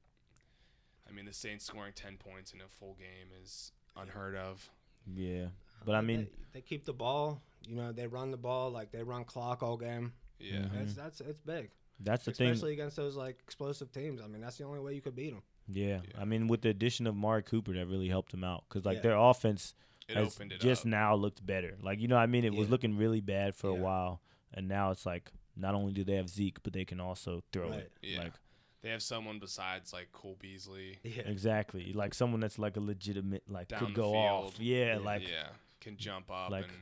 [1.09, 4.69] I mean, the Saints scoring ten points in a full game is unheard of.
[5.13, 5.47] yeah.
[5.85, 7.41] But I mean, they, they keep the ball.
[7.67, 10.13] You know, they run the ball like they run clock all game.
[10.39, 10.73] Yeah, Mhm.
[10.73, 12.49] That's that's it's big, that's the thing.
[12.49, 14.19] especially against those like explosive teams.
[14.21, 15.43] I mean, that's the only way you could beat them.
[15.67, 16.01] Yeah.
[16.07, 16.21] Yeah.
[16.21, 18.97] I mean, with the addition of Amari Cooper, that really helped them out because like
[18.97, 19.01] Yeah.
[19.03, 19.73] their offense
[20.07, 20.87] it has opened it just up.
[20.87, 21.75] now looked better.
[21.81, 24.21] Like you know, what I mean, it was looking really bad for a while,
[24.53, 27.69] and now it's like not only do they have Zeke, but they can also throw
[27.69, 27.79] Right.
[27.79, 27.91] it.
[28.01, 28.19] Yeah.
[28.23, 28.33] Like
[28.81, 30.99] They have someone besides like Cole Beasley.
[31.03, 31.23] Yeah.
[31.25, 34.59] exactly, like someone that's like a legitimate, like Down could the go off.
[34.59, 34.97] Yeah, Yeah.
[34.97, 35.47] like yeah,
[35.79, 36.73] can jump up like- and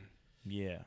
[0.54, 0.80] yeah,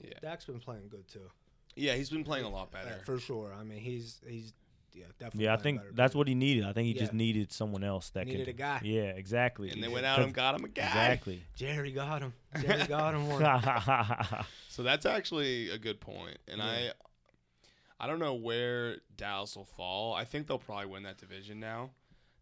[0.00, 1.30] yeah, Dak's been playing good too.
[1.74, 1.94] yeah.
[1.96, 3.00] He's been playing a lot Uh, better.
[3.04, 3.52] for sure.
[3.52, 4.54] I mean, he's he's
[4.94, 5.44] yeah definitely.
[5.44, 5.54] yeah.
[5.54, 6.64] I think that's but what he needed.
[6.64, 8.54] I think he just needed someone else that Needed could.
[8.54, 8.80] a guy.
[8.84, 9.70] Yeah, exactly.
[9.70, 10.84] and they went out and got him a guy.
[10.84, 11.42] Exactly.
[11.56, 12.32] Jerry got him.
[12.60, 13.42] Jerry got him one.
[14.68, 16.16] So that's actually a good point.
[16.18, 16.64] point, and Yeah.
[16.64, 20.14] I, I don't know where Dallas will fall.
[20.14, 21.90] I think they'll probably win that division now,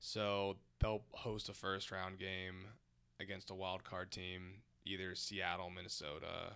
[0.01, 2.67] so they'll host a first round game
[3.21, 6.55] against a wild card team, either Seattle, Minnesota,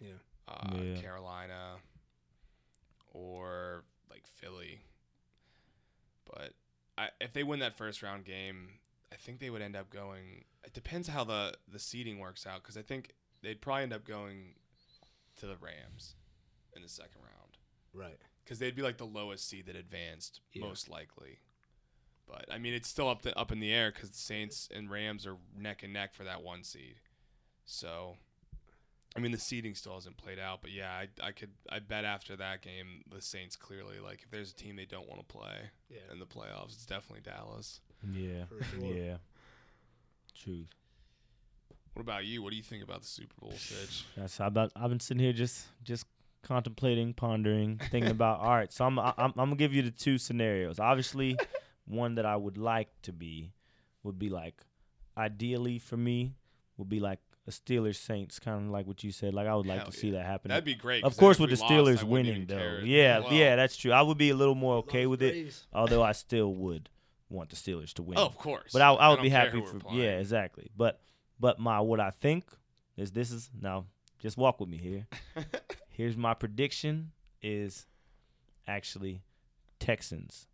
[0.00, 0.10] Yeah.
[0.48, 1.00] uh, Yeah.
[1.00, 1.76] Carolina,
[3.12, 4.80] or like Philly.
[6.32, 6.54] But
[6.96, 8.68] I, if they win that first round game,
[9.12, 10.44] I think they would end up going.
[10.64, 14.04] It depends how the the seeding works out because I think they'd probably end up
[14.06, 14.54] going
[15.40, 16.14] to the Rams
[16.74, 17.58] in the second round
[17.92, 18.18] Right.
[18.44, 20.62] because they'd be like the lowest seed that advanced Yeah.
[20.64, 21.40] most likely.
[22.26, 24.90] But I mean, it's still up to, up in the air because the Saints and
[24.90, 27.00] Rams are neck and neck for that one seed.
[27.64, 28.16] So,
[29.16, 30.60] I mean, the seeding still hasn't played out.
[30.62, 34.30] But yeah, I, I could I bet after that game, the Saints clearly like if
[34.30, 35.98] there's a team they don't want to play Yeah.
[36.12, 37.80] in the playoffs, it's definitely Dallas.
[38.12, 38.84] yeah, For sure.
[38.94, 39.16] yeah.
[40.34, 40.68] Truth.
[41.94, 42.42] What about you?
[42.42, 44.04] What do you think about the Super Bowl, Sitch?
[44.16, 46.06] That's I've been, I've been sitting here just just
[46.42, 48.40] contemplating, pondering, thinking about.
[48.40, 50.78] All right, so I'm I'm, I'm gonna give you the two scenarios.
[50.80, 51.36] Obviously,
[51.84, 53.52] one that I would like to be
[54.04, 54.62] would be like,
[55.18, 56.32] ideally for me,
[56.78, 59.34] would be like a Steelers Saints, kind of like what you said.
[59.34, 60.50] Like I would like Hell to see that happen.
[60.50, 61.04] That'd be great.
[61.04, 62.80] Of course, with the lost, Steelers wouldn't winning though.
[62.84, 63.32] Yeah, well.
[63.32, 63.92] yeah, that's true.
[63.92, 66.88] I would be a little more okay with it, although I still would
[67.28, 68.18] want the Steelers to win.
[68.18, 68.72] Oh, of course.
[68.72, 69.98] But I, I would don't be care happy for playing.
[69.98, 70.70] yeah, exactly.
[70.76, 71.00] But
[71.40, 72.44] but my what I think
[72.96, 73.86] is this is now
[74.20, 75.06] just walk with me here.
[75.88, 77.10] Here's my prediction
[77.42, 77.86] is
[78.68, 79.22] actually
[79.80, 80.46] Texans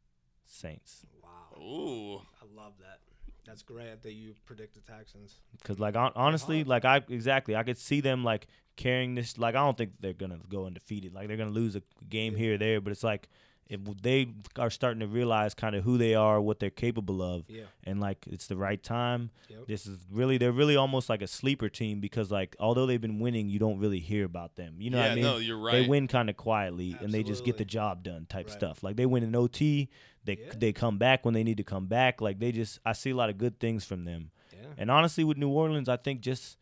[0.46, 1.60] Saints Wow.
[1.62, 2.16] Ooh.
[2.16, 3.00] I love that.
[3.48, 5.36] That's great that you predict the Texans.
[5.58, 9.54] because like hon- honestly like I exactly I could see them like carrying this like
[9.54, 11.14] I don't think they're gonna go undefeated.
[11.14, 13.28] Like they're gonna lose a game here or there but it's like
[13.68, 17.44] if they are starting to realize kind of who they are what they're capable of
[17.48, 17.64] Yeah.
[17.84, 19.66] and like it's the right time Yep.
[19.66, 23.18] this is really they're really almost like a sleeper team because like although they've been
[23.20, 25.58] winning you don't really hear about them you know yeah, what i mean no, you're
[25.58, 25.72] right.
[25.72, 28.52] they win kind of quietly and they just get the job done type Right.
[28.56, 29.88] stuff like they win in ot they
[30.26, 30.52] Yeah.
[30.56, 33.16] they come back when they need to come back like they just i see a
[33.16, 34.30] lot of good things from them
[34.76, 36.57] and honestly with new orleans i think just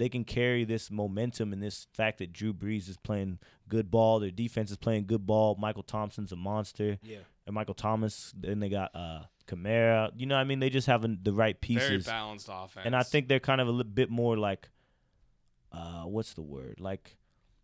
[0.00, 4.18] they can carry this momentum and this fact that Drew Brees is playing good ball,
[4.18, 5.56] their defense is playing good ball.
[5.60, 7.18] Michael Thompson's a monster, Yeah.
[7.46, 8.32] and Michael Thomas.
[8.36, 10.10] Then they got uh Kamara.
[10.16, 12.06] You know, what I mean, they just have the right pieces.
[12.06, 12.86] Very balanced offense.
[12.86, 14.70] and I think they're kind of a little bit more like,
[15.72, 16.80] uh, what's the word?
[16.80, 17.16] Like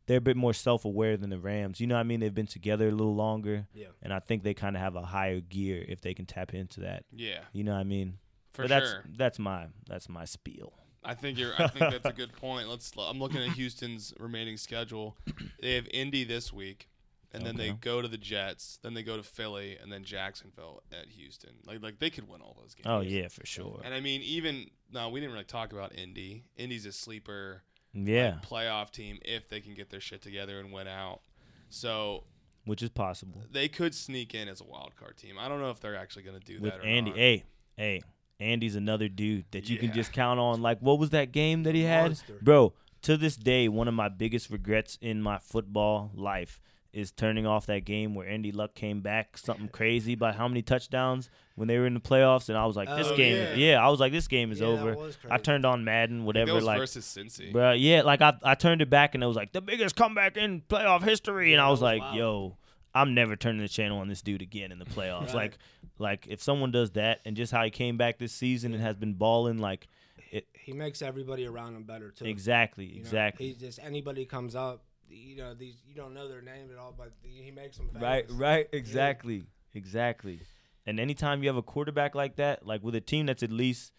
[0.06, 1.80] they're a bit more self-aware than the Rams.
[1.80, 3.86] You know, what I mean, they've been together a little longer, Yeah.
[4.02, 6.80] and I think they kind of have a higher gear if they can tap into
[6.80, 7.04] that.
[7.12, 8.18] yeah, You know what I mean?
[8.52, 9.04] for but that's sure.
[9.16, 10.72] that's my that's my spiel.
[11.06, 11.52] I think you're.
[11.58, 12.68] I think that's a good point.
[12.68, 12.92] Let's.
[12.98, 15.16] I'm looking at Houston's remaining schedule.
[15.60, 16.88] They have Indy this week,
[17.32, 18.78] and then they go to the Jets.
[18.82, 21.52] Then they go to Philly, and then Jacksonville at Houston.
[21.64, 22.86] Like like they could win all those games.
[22.86, 23.80] Oh yeah, for sure.
[23.84, 26.44] And I mean, even no, we didn't really talk about Indy.
[26.56, 27.62] Indy's a sleeper
[27.94, 31.20] Yeah, playoff team if they can get their shit together and win out.
[31.68, 32.24] So
[32.64, 35.36] which is possible they could sneak in as a wild card team.
[35.38, 36.80] I don't know if they're actually going to do with that.
[36.80, 37.10] Or Andy.
[37.10, 37.18] not.
[37.18, 37.44] Hey,
[37.76, 38.00] hey,
[38.40, 40.60] Andy's another dude that you can just count on.
[40.62, 42.38] Like, what was that game that he had, Monster.
[42.42, 42.72] bro?
[43.02, 46.60] To this day, one of my biggest regrets in my football life
[46.92, 50.62] is turning off that game where Andy Luck came back something crazy by how many
[50.62, 53.54] touchdowns when they were in the playoffs, and I was like, this Oh, game, yeah.
[53.54, 53.86] yeah.
[53.86, 54.96] I was like, this game is Yeah, over.
[55.30, 56.78] I turned on Madden, I think that whatever, like.
[56.78, 57.52] versus Cincy.
[57.52, 60.36] Bro, yeah, like I, I turned it back and it was like the biggest comeback
[60.38, 62.16] in playoff history, and I was was like, wild.
[62.16, 62.56] yo,
[62.96, 65.26] I'm never turning the channel on this dude again in the playoffs.
[65.26, 65.34] Right.
[65.34, 65.58] Like,
[65.98, 68.96] like if someone does that and just how he came back this season and has
[68.96, 69.86] been balling, like,
[70.30, 72.24] it He makes everybody around him better too.
[72.24, 76.26] exactly, You know, exactly, He just anybody comes up, you know, these you don't know
[76.28, 78.02] their name at all, but he makes them famous.
[78.02, 80.40] right, right, exactly, exactly.
[80.86, 83.92] And anytime you have a quarterback like that, like with a team that's at least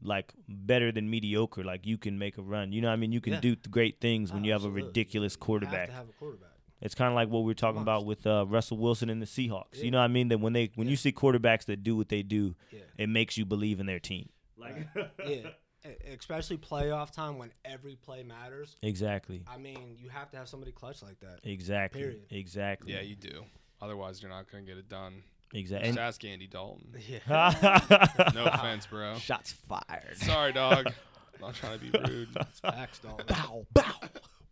[0.00, 2.72] like better than mediocre, like you can make a run.
[2.72, 3.40] You know, what I mean, you can Yeah.
[3.40, 4.82] do great things when you have absolutely.
[4.82, 6.47] a ridiculous You have to have a quarterback.
[6.80, 9.26] It's kind of like what we were talking about with uh, Russell Wilson and the
[9.26, 9.74] Seahawks.
[9.74, 9.84] Yeah.
[9.84, 10.28] You know what I mean?
[10.28, 10.92] That when they when Yeah.
[10.92, 12.80] you see quarterbacks that do what they do, Yeah.
[12.96, 14.28] it makes you believe in their team.
[14.56, 14.86] Like
[15.26, 15.48] yeah,
[15.86, 18.76] E- especially playoff time when every play matters.
[18.82, 21.40] exactly, I mean, you have to have somebody clutch like that.
[21.44, 22.26] exactly, Period.
[22.30, 22.92] exactly.
[22.92, 23.44] Yeah, you do.
[23.80, 25.22] Otherwise, you're not going to get it done.
[25.54, 25.88] exactly.
[25.90, 26.94] Just ask Andy Dalton.
[27.08, 29.16] Yeah, No offense, bro.
[29.18, 30.16] Shots fired.
[30.16, 30.86] Sorry, dog.
[31.34, 32.28] I'm not trying to be rude.
[32.40, 33.24] It's facts, dog.
[33.28, 33.82] bow, bow.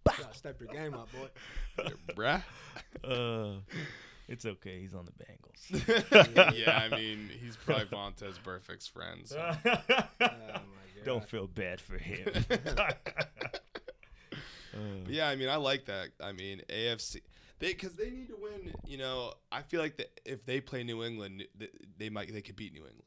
[0.06, 1.28] Gotta step your game up, boy.
[2.14, 2.42] Bruh.
[3.04, 3.60] Uh,
[4.28, 4.80] it's okay.
[4.80, 6.54] He's on the Bengals.
[6.66, 9.26] yeah, I mean, he's probably Vontaze Burfict's friend.
[9.26, 9.38] So.
[9.38, 9.78] Oh my
[10.20, 10.64] god.
[11.04, 12.28] Don't feel bad for him.
[15.04, 16.08] But yeah, I mean, I like that.
[16.20, 17.20] I mean, AFC
[17.58, 18.72] they because they need to win.
[18.86, 22.42] You know, I feel like that if they play New England, th- they might they
[22.42, 23.02] could beat New England.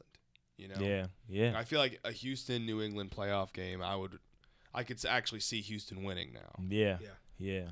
[0.58, 3.82] You know, yeah, yeah, I feel like a Houston New England playoff game.
[3.82, 4.20] I would,
[4.74, 6.64] I could actually see Houston winning now.
[6.70, 7.10] yeah, Yeah.
[7.38, 7.68] yeah.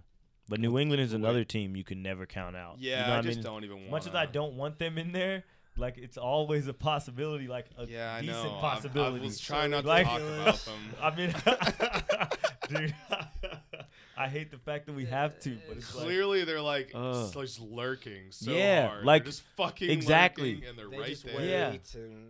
[0.50, 2.78] But New England is another team you can never count out.
[2.80, 3.44] Yeah, you know I what just mean?
[3.44, 3.92] don't even want.
[3.92, 5.44] Much as I don't want them in there,
[5.76, 8.58] like it's always a possibility, like a Yeah, I decent know.
[8.58, 9.20] I- possibility.
[9.20, 10.96] I was trying not to Like- talk about them.
[11.02, 12.96] I mean, dude,
[14.18, 17.16] I hate the fact that we have to, but it's like, Clearly, they're like Ugh.
[17.28, 19.06] s- just lurking so Yeah, hard.
[19.06, 20.64] like, they're just fucking exactly.
[20.68, 21.42] and they're They right there.
[21.46, 21.68] Yeah.
[21.70, 21.80] and,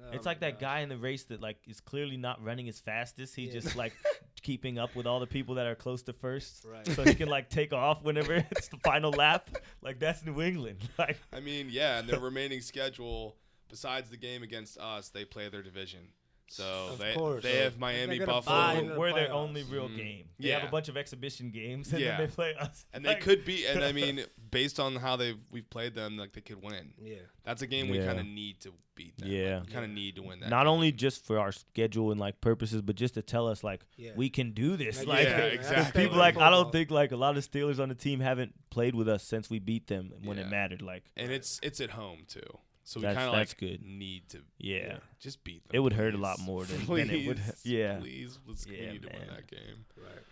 [0.05, 0.61] oh it's my like that gosh.
[0.61, 3.31] guy in the race that like is clearly not running as fastest.
[3.31, 3.61] as he's Yeah.
[3.61, 3.93] just like
[4.41, 6.85] keeping up with all the people that are close to first, Right.
[6.87, 9.49] so he can like take off whenever it's the final lap.
[9.81, 10.79] Like that's New England.
[10.97, 13.35] Like I mean, yeah, and their remaining schedule,
[13.69, 15.99] besides the game against us, they play their division.
[16.49, 17.43] So Of they course.
[17.43, 19.97] they have Miami, Buffalo, buy we're, in we're their only real Mhm.
[19.97, 20.29] game.
[20.39, 22.17] They have a bunch of exhibition games, and Yeah.
[22.17, 22.85] then they play us.
[22.93, 23.65] and they could be.
[23.65, 26.93] And I mean, based on how they have we've played them, like they could win.
[27.01, 27.17] Yeah.
[27.43, 29.29] That's a game we kind of need to beat them.
[29.29, 29.59] Yeah.
[29.61, 30.49] we kind of need to win that.
[30.49, 30.69] not game.
[30.71, 34.13] only just for our schedule and like purposes, but just to tell us like Yeah.
[34.15, 34.97] we can do this.
[35.05, 36.01] Like, Like Yeah, exactly.
[36.03, 38.55] people favorite like I don't think like a lot of Steelers on the team haven't
[38.71, 40.45] played with us since we beat them when Yeah.
[40.45, 40.81] it mattered.
[40.81, 42.57] Like and it's it's at home too.
[42.87, 43.83] So we That's- kind of like good.
[43.83, 45.71] need to yeah, just beat them.
[45.75, 47.97] It would hurt a lot more than- than it would- Please, yeah.
[47.99, 49.35] please, let's we Yeah, need to win man.
[49.35, 49.83] that game.
[49.97, 50.23] Right.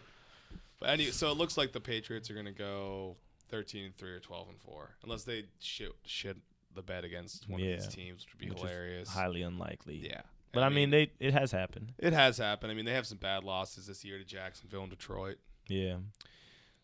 [0.79, 3.17] But anyway, so it looks like the Patriots are gonna go
[3.49, 6.37] thirteen and three or twelve and four, unless they shit shit
[6.73, 7.71] the bet against one Yeah.
[7.71, 9.09] of these teams, which would be Which hilarious.
[9.09, 9.97] highly unlikely.
[9.97, 10.21] Yeah,
[10.53, 11.91] but I mean, they it has happened.
[11.97, 12.71] it has happened.
[12.71, 15.97] I mean, they have some bad losses this year to Jacksonville and Detroit, Yeah,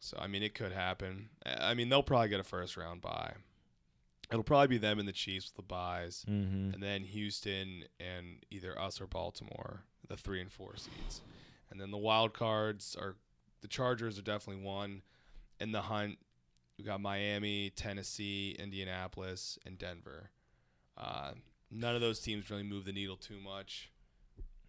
[0.02, 1.30] so I mean, it could happen.
[1.46, 3.36] I I mean, they'll probably get a first round bye.
[4.32, 6.74] It'll probably be them and the Chiefs with the buys, mm-hmm.
[6.74, 11.22] and then Houston and either us or Baltimore, the three and four seeds,
[11.70, 13.16] and then the wild cards are
[13.62, 15.02] the Chargers are definitely one.
[15.60, 16.18] In the hunt,
[16.78, 20.32] we got Miami, Tennessee, Indianapolis, and Denver.
[20.98, 21.32] Uh,
[21.70, 23.92] none of those teams really move the needle too much,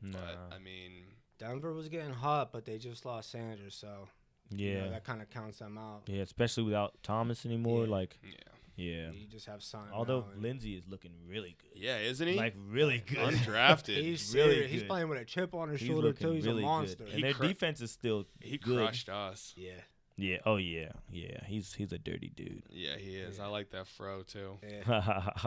[0.01, 0.19] nah.
[0.19, 1.05] but I mean,
[1.39, 4.09] Denver was getting hot, but they just lost Sanders, so
[4.51, 6.03] you yeah, know, that kind of counts them out.
[6.07, 7.85] yeah, especially without Thomas anymore.
[7.85, 7.91] Yeah.
[7.91, 9.11] Like yeah, Yeah.
[9.13, 9.83] You just have Son.
[9.93, 11.81] Although now and- Lindsay is looking really good.
[11.81, 12.35] Yeah, isn't he?
[12.37, 13.19] Like really good.
[13.19, 13.97] Undrafted.
[14.03, 14.71] he's really serious.
[14.71, 14.89] He's good.
[14.89, 16.33] playing with a chip on his He's shoulder too.
[16.33, 17.05] He's really a monster.
[17.05, 17.09] good.
[17.09, 18.79] He And their cru- defense is still he good.
[18.79, 19.53] crushed us.
[19.57, 19.73] Yeah,
[20.17, 20.39] Yeah.
[20.47, 20.93] Oh yeah.
[21.11, 21.45] Yeah.
[21.47, 22.63] He's he's a dirty dude.
[22.71, 23.39] Yeah, he is.
[23.39, 23.45] Yeah.
[23.45, 24.59] I like that fro too.
[24.63, 25.29] yeah.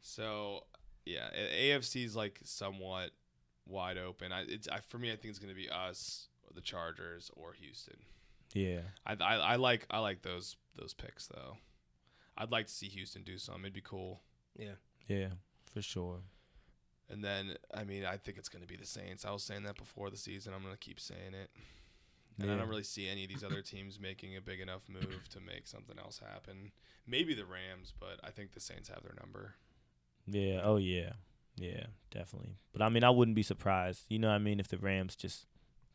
[0.00, 0.64] So,
[1.06, 3.10] yeah, A- AFC's like somewhat
[3.66, 4.32] wide open.
[4.32, 5.08] I, it's I, for me.
[5.10, 7.96] I think it's going to be us, the Chargers, or Houston.
[8.52, 8.80] yeah.
[9.06, 11.56] I, I I like I like those those picks though.
[12.36, 13.62] I'd like to see Houston do something.
[13.64, 14.20] It'd be cool.
[14.58, 14.74] yeah.
[15.06, 15.28] Yeah.
[15.72, 16.20] For sure.
[17.10, 19.24] And then I mean I think it's going to be the Saints.
[19.24, 20.52] I was saying that before the season.
[20.54, 21.50] I'm going to keep saying it.
[22.40, 25.28] And I don't really see any of these other teams making a big enough move
[25.30, 26.72] to make something else happen.
[27.06, 29.54] Maybe the Rams, but I think the Saints have their number.
[30.26, 30.60] Yeah.
[30.64, 31.12] Oh yeah.
[31.56, 31.86] Yeah.
[32.10, 32.56] Definitely.
[32.72, 34.04] But I mean, I wouldn't be surprised.
[34.08, 34.58] You know what I mean?
[34.58, 35.46] If the Rams just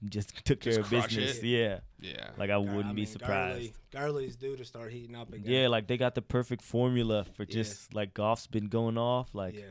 [0.06, 1.38] just took care Just of business.
[1.39, 1.43] it.
[1.43, 1.80] Yeah.
[2.00, 2.30] Yeah.
[2.38, 3.74] Like I Gar- wouldn't be mean, surprised.
[3.91, 5.43] Gurley, Gurley's due to start heating up again.
[5.52, 7.54] Yeah, like they got the perfect formula for Yeah.
[7.56, 9.34] just like Goff's been going off.
[9.34, 9.64] Like yeah.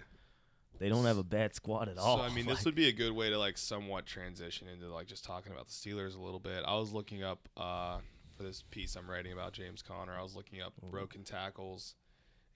[0.78, 2.18] they don't have a bad squad at all.
[2.18, 5.06] So I mean, this would be a good way to like somewhat transition into like
[5.06, 6.62] just talking about the Steelers a little bit.
[6.66, 7.98] I was looking up uh,
[8.36, 10.14] for this piece I'm writing about James Conner.
[10.18, 10.90] I was looking up Ooh.
[10.90, 11.94] broken tackles,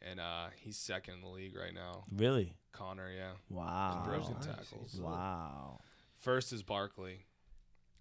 [0.02, 2.04] and uh, he's second in the league right now.
[2.14, 3.32] really Conner, yeah.
[3.50, 4.98] wow, broken tackles.
[5.02, 5.80] Wow,
[6.18, 7.26] First is Barkley.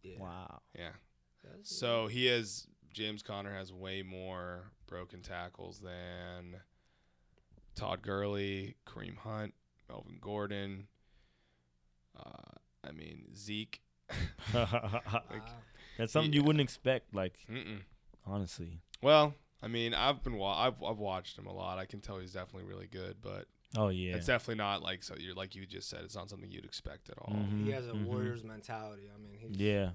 [0.03, 0.19] Yeah.
[0.19, 0.61] wow.
[0.77, 0.89] Yeah.
[1.43, 6.57] That's- So he has James Conner has way more broken tackles than
[7.75, 9.53] Todd Gurley, Kareem Hunt,
[9.89, 10.87] Melvin Gordon.
[12.17, 13.81] Uh, I mean Zeke.
[14.53, 15.21] Wow.
[15.97, 17.13] That's something you wouldn't expect.
[17.13, 17.79] Like Mm-mm.
[18.25, 18.81] honestly.
[19.01, 21.77] Well, I mean, I've been wa- I've I've watched him a lot.
[21.77, 23.45] I can tell he's definitely really good, but
[23.77, 24.15] Oh yeah.
[24.15, 26.01] it's definitely not like so you're like you just said.
[26.03, 27.33] It's not something you'd expect at all.
[27.33, 28.05] Mhm, he has a mhm.
[28.05, 29.03] Warriors mentality.
[29.13, 29.91] I mean, he's, Yeah.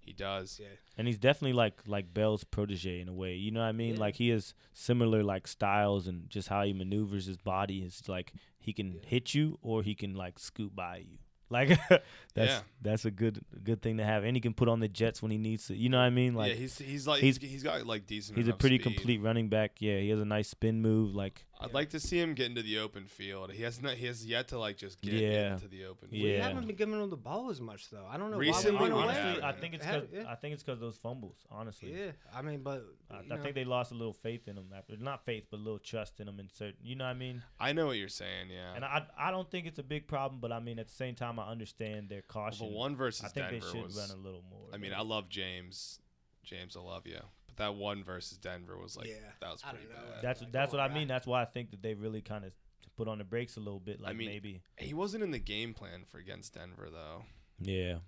[0.00, 0.58] He does.
[0.58, 0.68] yeah.
[0.96, 3.34] And he's definitely like like Bell's protege in a way.
[3.34, 3.94] You know what I mean?
[3.96, 4.00] Yeah.
[4.00, 8.32] Like he has similar like styles and just how he maneuvers his body is like
[8.58, 9.00] he can Yeah.
[9.04, 11.18] hit you or he can like scoot by you.
[11.50, 12.02] Like that's
[12.36, 12.60] Yeah.
[12.82, 14.22] that's a good good thing to have.
[14.24, 15.74] And he can put on the jets when he needs to.
[15.76, 16.34] You know what I mean?
[16.34, 18.36] Like yeah, he's he's like he's- he's, he's got like decent.
[18.38, 18.82] he's a pretty speed.
[18.96, 19.72] complete running back.
[19.80, 21.14] Yeah, he has a nice spin move.
[21.14, 23.50] Like I'd like to see him get into the open field.
[23.52, 23.94] He has not.
[23.94, 25.54] He has yet to like just get Yeah.
[25.54, 26.08] into the open.
[26.12, 26.22] Yeah.
[26.22, 26.34] field.
[26.36, 28.06] We haven't been giving him the ball as much though.
[28.08, 29.18] I don't know Recently, why we we went away.
[29.20, 30.30] honestly, I think it's Yeah, because yeah.
[30.32, 31.36] I think it's because those fumbles.
[31.50, 34.46] Honestly, Yeah, I mean, but I, you I know, think they lost a little faith
[34.46, 34.96] in him after.
[34.96, 36.76] Not faith, but a little trust in him in certain.
[36.82, 37.42] You know what I mean?
[37.58, 38.50] I know what you're saying.
[38.52, 38.74] Yeah.
[38.76, 41.16] And I I don't think it's a big problem, but I mean at the same
[41.16, 42.68] time I understand their Well, caution.
[42.70, 43.96] the one versus I think Denver they should was.
[43.96, 44.68] run a little more.
[44.72, 45.98] I mean, I love James.
[46.44, 47.20] James, I love you.
[47.58, 50.12] But that one versus Denver was like Yeah, that was I pretty don't know.
[50.14, 50.22] bad.
[50.22, 51.08] that's like, that's oh, what on, I mean.
[51.08, 52.52] That's why I think that they really kind of
[52.96, 54.00] put on the brakes a little bit.
[54.00, 57.24] Like mean- maybe, he wasn't in the game plan for against Denver though.
[57.60, 57.98] yeah,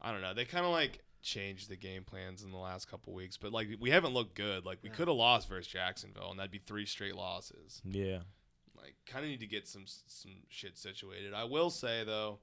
[0.00, 0.34] I don't know.
[0.34, 3.68] They kind of like changed the game plans in the last couple weeks, but like
[3.80, 4.64] we haven't looked good.
[4.66, 4.94] Like we No.
[4.94, 7.80] could have lost versus Jacksonville, and that'd be three straight losses.
[7.84, 8.18] yeah,
[8.76, 11.32] Like, kind of need to get some some shit situated.
[11.32, 12.40] I will say though,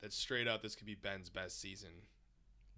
[0.00, 1.90] that straight up, this could be Ben's best season,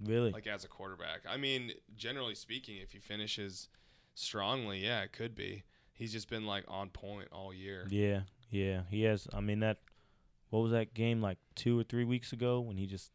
[0.05, 0.31] really.
[0.31, 1.21] like as a quarterback.
[1.29, 3.69] I mean, generally speaking, if he finishes
[4.15, 5.65] strongly, yeah, it could be.
[5.93, 7.87] He's just been like on point all year.
[7.91, 8.21] yeah,
[8.51, 8.83] yeah.
[8.91, 9.29] He has.
[9.33, 9.79] I mean that.
[10.49, 13.13] What was that game like two or three weeks ago when he just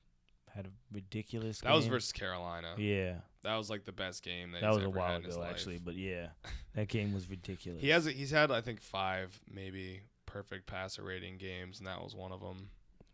[0.56, 1.60] had a ridiculous?
[1.60, 2.76] That was versus Carolina.
[2.78, 5.24] Yeah, That was like the best game that, that he's was a while had in
[5.26, 6.28] his ago actually, but yeah,
[6.76, 7.82] that game was ridiculous.
[7.82, 12.16] He has he's had I think five maybe perfect passer rating games, and that was
[12.16, 12.70] one of them.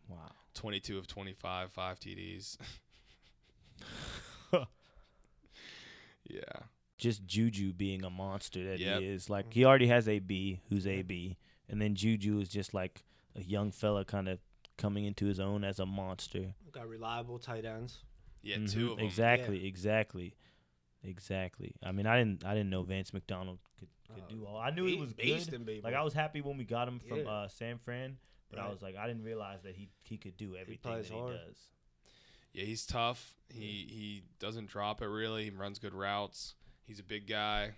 [0.10, 0.18] wow.
[0.54, 2.58] 22 of 25, five TDs.
[6.30, 6.42] yeah.
[6.98, 9.00] just Juju being a monster that Yep.
[9.02, 9.30] he is.
[9.30, 13.04] Like he already has AB, who's AB, and then Juju is just like
[13.36, 14.40] a young fella kind of
[14.78, 16.54] coming into his own as a monster.
[16.72, 18.04] got reliable tight ends.
[18.44, 18.72] Yeah, Mhm.
[18.72, 19.06] two of them.
[19.06, 20.36] Exactly, exactly,
[21.04, 21.76] exactly.
[21.84, 24.58] I mean, I didn't, I didn't know Vance McDonald could, could Uh, do all.
[24.58, 25.66] I knew he Be- was beasting good.
[25.68, 25.90] people.
[25.90, 27.24] Like I was happy when we got him from Yeah.
[27.30, 28.18] uh, San Fran,
[28.50, 31.16] but I was like, I didn't realize that he he could do everything plays that
[31.16, 31.68] he does.
[32.54, 33.36] Yeah, he's tough.
[33.50, 35.46] He he doesn't drop it really.
[35.46, 36.56] He runs good routes.
[36.86, 37.72] He's a big guy.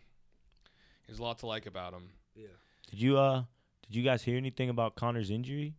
[1.08, 2.10] There's a lot to like about him.
[2.36, 2.48] Yeah.
[2.90, 3.44] Did you uh,
[3.88, 5.76] did you guys hear anything about Conner's injury?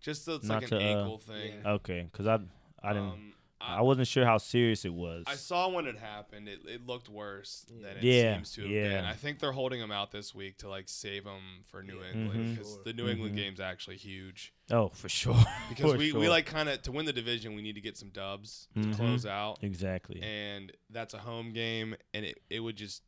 [0.00, 1.52] Just it's Not like an to, uh, ankle thing.
[1.64, 1.70] Yeah.
[1.72, 2.38] Okay, because I
[2.82, 3.08] I didn't.
[3.08, 5.24] Um, I wasn't sure how serious it was.
[5.26, 6.48] I saw when it happened.
[6.48, 8.88] It, it looked worse than it Yeah, seems to have yeah.
[8.88, 9.04] been.
[9.04, 12.12] I think they're holding him out this week to like save him for New Yeah.
[12.20, 12.82] England because Sure.
[12.84, 13.36] the New England Mhm.
[13.38, 14.52] game's actually huge.
[14.70, 15.34] Oh, for sure.
[15.68, 17.96] Because For we, we like kind of to win the division, we need to get
[17.96, 18.90] some dubs Mhm.
[18.92, 20.20] to close out, exactly.
[20.22, 23.02] and that's a home game, and it, it would just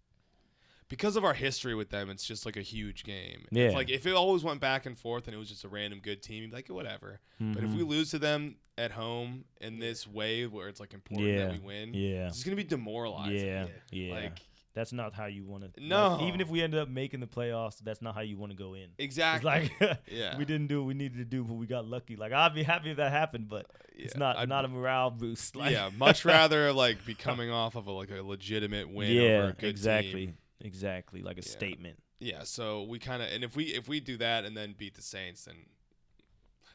[0.90, 3.46] because of our history with them, it's just like a huge game.
[3.50, 3.68] Yeah.
[3.68, 6.00] If, like if it always went back and forth and it was just a random
[6.02, 7.20] good team, you'd be like whatever.
[7.40, 7.88] But if we Mhm.
[7.88, 11.46] lose to them at home in this way where it's like important Yeah.
[11.46, 13.46] that we win, yeah, it's just gonna be demoralizing.
[13.46, 14.08] yeah, Yeah.
[14.08, 14.38] yeah, Like
[14.74, 15.82] that's not how you want to.
[15.82, 16.20] No.
[16.26, 18.74] even if we ended up making the playoffs, that's not how you want to go
[18.74, 18.82] in.
[18.98, 19.48] It's Exactly.
[19.80, 20.36] like yeah.
[20.38, 22.16] we didn't do what we needed to do, but we got lucky.
[22.16, 25.54] Like I'd be happy if that happened, but it's not I'd- not a morale boost.
[25.60, 29.26] Like, yeah, much rather like be coming off of a, like a legitimate win over
[29.26, 30.36] yeah, a good exactly, team.
[30.60, 31.50] Exactly, like a Yeah.
[31.50, 32.02] statement.
[32.18, 34.94] Yeah, so we kind of and if we if we do that and then beat
[34.94, 35.56] the Saints, then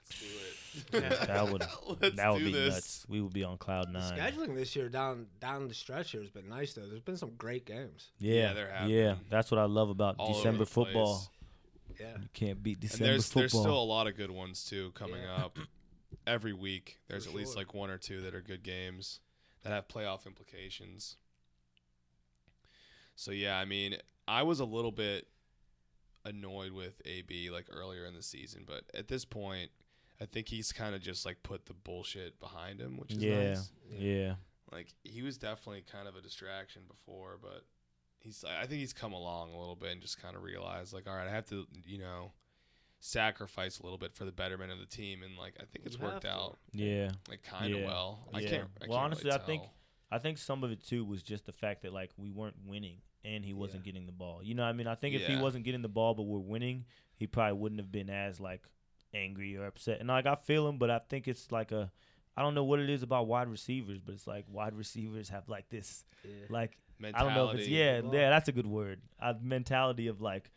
[0.09, 0.41] let's do it.
[1.27, 1.63] That would
[2.01, 2.73] let's that would be this.
[2.73, 3.05] nuts.
[3.07, 4.17] We would be on cloud The nine.
[4.19, 6.87] scheduling this year down down the stretch here has been nice though.
[6.87, 8.11] There's been some great games.
[8.19, 9.13] Yeah, Yeah, there have yeah.
[9.13, 9.19] been.
[9.29, 11.17] That's what I love about All December football.
[11.17, 11.99] place.
[11.99, 12.17] Yeah.
[12.21, 13.41] You can't beat And December there's football.
[13.41, 15.35] there's still a lot of good ones too coming Yeah.
[15.45, 15.57] up
[16.27, 16.97] every week.
[17.07, 19.21] There's For at least like one or two that are good games
[19.61, 21.15] that have playoff implications.
[23.15, 23.97] So yeah, I mean,
[24.27, 25.27] I was a little bit
[26.25, 29.69] annoyed with AB like earlier in the season, but at this point,
[30.19, 33.47] I think he's kind of just like put the bullshit behind him, which is yeah,
[33.49, 33.71] nice.
[33.97, 34.33] yeah,
[34.71, 37.63] Like he was definitely kind of a distraction before, but
[38.19, 41.07] he's I think he's come along a little bit and just kind of realized like,
[41.07, 42.31] all right, I have to, you know,
[42.99, 45.97] sacrifice a little bit for the betterment of the team, and like I think it's
[45.97, 46.29] You worked to.
[46.31, 47.11] out yeah.
[47.29, 47.85] like kind of Yeah.
[47.87, 48.27] well.
[48.33, 48.49] I Yeah.
[48.49, 48.69] can't.
[48.81, 49.71] I Well, can't honestly, really I think- tell.
[50.15, 52.97] I think some of it too was just the fact that like we weren't winning
[53.23, 53.91] and he wasn't Yeah.
[53.91, 54.41] getting the ball.
[54.43, 56.39] You know, what I mean, I think if he wasn't getting the ball but we're
[56.39, 56.85] winning,
[57.15, 58.63] he probably wouldn't have been as like
[59.13, 59.99] angry or upset.
[59.99, 61.91] And like I feel him, but I think it's like a
[62.37, 65.47] I don't know what it is about wide receivers, but it's like wide receivers have
[65.49, 66.03] like this
[66.49, 66.77] like
[67.13, 69.01] I don't know if it's yeah, yeah, that's a good word.
[69.19, 70.51] A mentality of like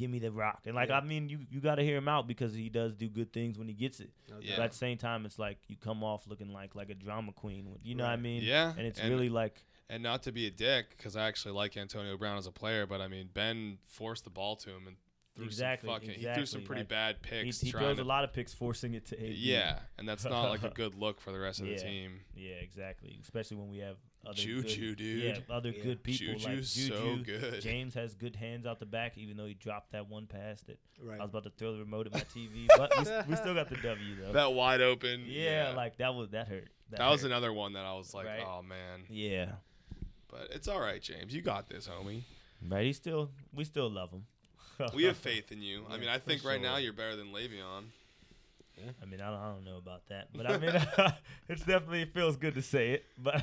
[0.00, 0.60] give me the rock.
[0.66, 0.98] And like Yeah.
[0.98, 3.58] I mean you you got to hear him out because he does do good things
[3.58, 4.10] when he gets it.
[4.28, 4.54] No Yeah.
[4.56, 7.32] But at the same time it's like you come off looking like like a drama
[7.32, 7.68] queen.
[7.82, 8.42] You know what I mean?
[8.42, 11.52] Yeah, And it's and- really like And not to be a dick, because I actually
[11.62, 14.86] like Antonio Brown as a player, but I mean Ben forced the ball to him
[14.86, 14.96] and
[15.36, 16.10] threw Exactly, some fucking.
[16.20, 17.60] He threw some pretty Like, bad picks.
[17.60, 19.34] he trying throws to, a lot of picks forcing it to AB.
[19.34, 22.20] Yeah, and that's not like a good look for the rest of the team.
[22.34, 23.18] Yeah, exactly.
[23.22, 25.22] Especially when we have other Juju, good, dude.
[25.48, 25.82] Yeah, other Yeah.
[25.82, 26.62] good people like Juju.
[26.62, 27.60] so good.
[27.62, 30.78] James has good hands out the back, even though he dropped that one pass that
[31.02, 31.18] Right.
[31.18, 33.70] I was about to throw the remote at my TV, but we, we still got
[33.70, 34.32] the W though.
[34.32, 35.24] That wide open.
[35.26, 36.68] yeah, like that was that hurt.
[36.90, 37.28] that was hurt.
[37.28, 38.44] another one that I was like, Right.
[38.46, 39.04] oh man.
[39.08, 39.52] Yeah,
[40.28, 41.34] But it's all right, James.
[41.34, 42.24] You got this, homie.
[42.68, 42.84] right.
[42.84, 44.26] He still, we still love him.
[44.94, 45.84] We have faith in you.
[45.90, 47.84] I mean, I for think right now you're better than Le'Veon.
[49.02, 50.72] I mean, I don't, I don't know about that, but I mean,
[51.48, 53.04] it's definitely it feels good to say it.
[53.18, 53.42] But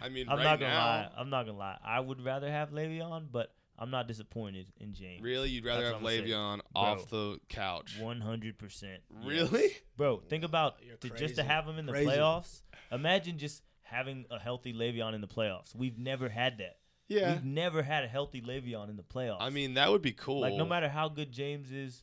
[0.00, 1.08] I mean, I'm right not gonna now, lie.
[1.18, 1.76] I'm not gonna lie.
[1.84, 5.22] I would rather have Le'Veon, but I'm not disappointed in James.
[5.22, 6.28] really, you'd rather That's have what I'm saying.
[6.28, 7.96] Le'Veon off the couch.
[7.98, 9.00] One hundred percent.
[9.24, 9.72] Really?
[9.96, 10.22] bro?
[10.28, 12.10] Think about to, just to have him in the Crazy.
[12.10, 12.62] playoffs.
[12.92, 15.74] Imagine just having a healthy Le'Veon in the playoffs.
[15.74, 16.76] We've never had that.
[17.10, 17.32] Yeah.
[17.34, 19.38] We've never had a healthy Le'Veon in the playoffs.
[19.40, 20.40] I mean, that would be cool.
[20.40, 22.02] like no matter how good James is,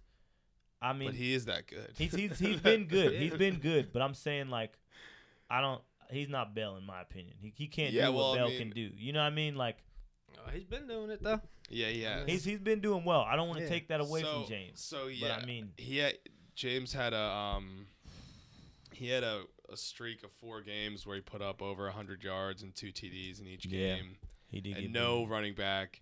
[0.81, 1.89] I mean, but he is that good.
[1.97, 3.13] he's he's he's been good.
[3.13, 4.73] He's been good, but I'm saying like,
[5.49, 5.81] I don't.
[6.11, 7.35] He's not Bell in my opinion.
[7.39, 8.91] He he can't Yeah, do what well, I Bell mean- can do.
[8.95, 9.55] You know what I mean?
[9.55, 9.77] Like
[10.39, 11.39] Oh, he's been doing it though.
[11.69, 12.23] yeah, yeah.
[12.25, 13.21] he's he's been doing well.
[13.21, 13.69] I don't want to Yeah.
[13.69, 14.81] take that away so, from James.
[14.81, 16.17] So yeah, I mean- he had,
[16.53, 17.87] James had a um,
[18.91, 22.61] he had a, a streak of four games where he put up over hundred yards
[22.61, 24.17] and two TDs in each Yeah, game,
[24.47, 26.01] He did and no running back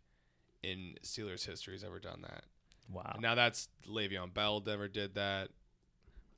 [0.63, 2.43] in Steelers history has ever done that.
[2.89, 3.11] Wow.
[3.13, 5.49] And now that's Le'Veon Bell never did that.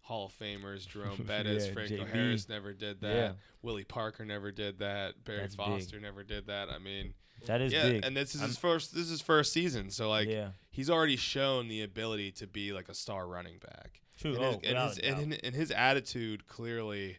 [0.02, 2.10] Hall of Famers Jerome Bettis, Yeah, Franco JB.
[2.10, 3.14] Harris never did that.
[3.16, 3.32] Yeah.
[3.62, 5.22] Willie Parker never did that.
[5.26, 5.66] Barry That's big.
[5.66, 6.70] Foster never did that.
[6.70, 7.14] I mean,
[7.46, 8.06] That is yeah, big.
[8.06, 8.94] and this is I'm- his first.
[8.94, 10.52] This is his first season, so like yeah.
[10.72, 14.00] he's already shown the ability to be like a star running back.
[14.18, 14.36] True.
[14.64, 17.18] And, oh, his, and, his, and, and his attitude clearly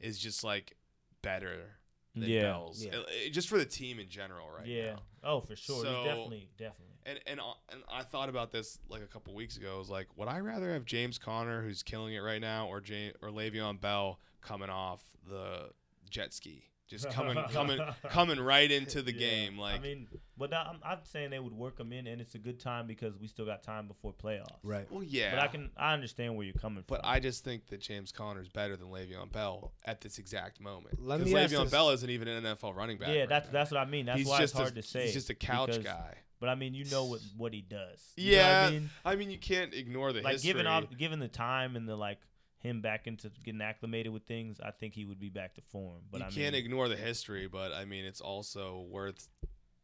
[0.00, 0.76] is just like
[1.22, 1.77] better
[2.20, 2.42] than yeah.
[2.42, 2.96] Bell's, Yeah.
[2.96, 4.66] Uh, uh, just for the team in general, right?
[4.66, 4.92] yeah.
[4.92, 5.02] now.
[5.24, 5.82] Oh, for sure.
[5.82, 6.84] So- definitely, definitely.
[7.06, 9.76] And and uh, and I thought about this like a couple weeks ago.
[9.76, 12.82] I was like, would I rather have James Conner, who's killing it right now, or
[12.82, 15.70] James or Le'Veon Bell coming off the
[16.10, 17.78] jet ski, just coming coming
[18.08, 19.18] coming right into the Yeah.
[19.28, 19.58] game?
[19.58, 22.34] Like, I mean, but I- I'm, I'm saying they would work him in, and it's
[22.34, 24.46] a good time because we still got time before playoffs.
[24.62, 24.90] Right.
[24.90, 27.02] well, yeah, But I can, I understand where you're coming But from.
[27.02, 30.60] But I just think that James Conner is better than Le'Veon Bell at this exact
[30.60, 31.00] moment.
[31.00, 33.08] Let Because me Le'Veon this- Bell isn't even an NFL running back.
[33.10, 33.52] yeah, right that's now.
[33.52, 34.06] that's what I mean.
[34.06, 35.04] That's he's why it's hard a, to say.
[35.04, 36.14] He's just a couch because- guy.
[36.40, 38.00] But I mean, you know what what he does.
[38.16, 40.52] You know what Yeah, I mean, I mean, you can't ignore the like history.
[40.52, 42.20] given given the time and the like
[42.58, 46.02] him back into getting acclimated with things, I think he would be back to form.
[46.10, 49.28] But you I can't mean, ignore the history, but I mean, it's also worth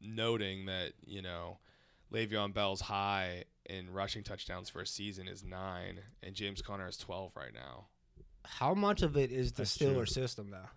[0.00, 1.58] noting that you know
[2.12, 6.96] Le'Veon Bell's high in rushing touchdowns for a season is nine, and James Conner is
[6.96, 7.86] twelve right now.
[8.44, 10.04] How much of it is the That's true.
[10.06, 10.68] System though?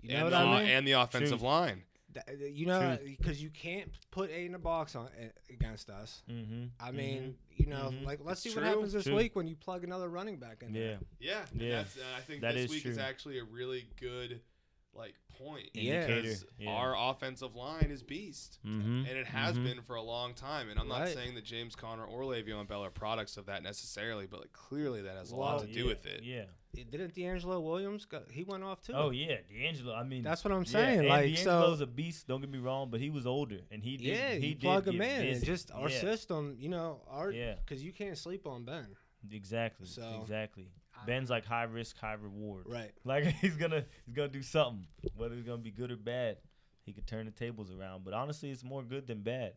[0.00, 0.70] You know and, what the, I mean?
[0.70, 1.48] and the offensive True.
[1.48, 1.82] line.
[2.14, 6.22] Th- You know, because you can't put eight in a box on uh, against us.
[6.30, 8.04] mm-hmm, I mean, you know, Mhm.
[8.04, 9.16] like let's see It's what happens this True.
[9.16, 10.74] week when you plug another running back in.
[10.74, 10.98] yeah, there.
[11.20, 11.70] Yeah, and Yeah.
[11.82, 14.40] That's, uh, I think That this is week is actually a really good
[14.94, 15.70] like point.
[15.72, 16.02] Yeah.
[16.02, 16.70] Indicator, because yeah.
[16.70, 18.58] our offensive line is beast.
[18.66, 19.06] Mm-hmm.
[19.06, 19.64] And it has Mhm.
[19.64, 20.68] been for a long time.
[20.68, 21.14] And I'm not Right.
[21.14, 25.00] saying that James Conner or Le'Veon Bell are products of that necessarily, but like clearly
[25.00, 26.24] that has a lot Well, to do with it.
[26.24, 26.44] Yeah.
[26.74, 28.22] Didn't DeAngelo Williams go?
[28.30, 28.94] He went off too.
[28.94, 29.94] Oh yeah, DeAngelo.
[29.96, 31.00] I mean, That's what I'm saying.
[31.00, 31.84] and like DeAngelo's so.
[31.84, 32.26] a beast.
[32.26, 34.06] Don't get me wrong, but he was older, and he did.
[34.06, 35.22] Yeah, he did plug him in.
[35.22, 35.44] busy.
[35.46, 37.54] just our yeah, system, you know, our Yeah.
[37.64, 38.86] because you can't sleep on Ben.
[39.30, 39.86] Exactly.
[39.86, 40.70] So, exactly.
[40.98, 42.64] I- Ben's like high risk, high reward.
[42.68, 42.92] Right.
[43.04, 46.38] Like he's gonna he's gonna do something, whether it's gonna be good or bad.
[46.84, 49.52] He could turn the tables around, but honestly, it's more good than bad.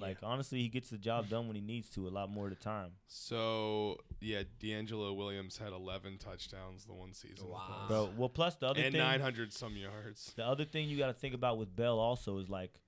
[0.00, 2.50] Like honestly, he gets the job done when he needs to a lot more of
[2.50, 2.92] the time.
[3.06, 7.48] So yeah, DeAngelo Williams had 11 touchdowns the one season.
[7.48, 7.58] Wow.
[7.82, 7.88] us.
[7.88, 10.32] Bro, well, plus the other and thing, 900 some yards.
[10.36, 12.80] the other thing you got to think about with Bell also is like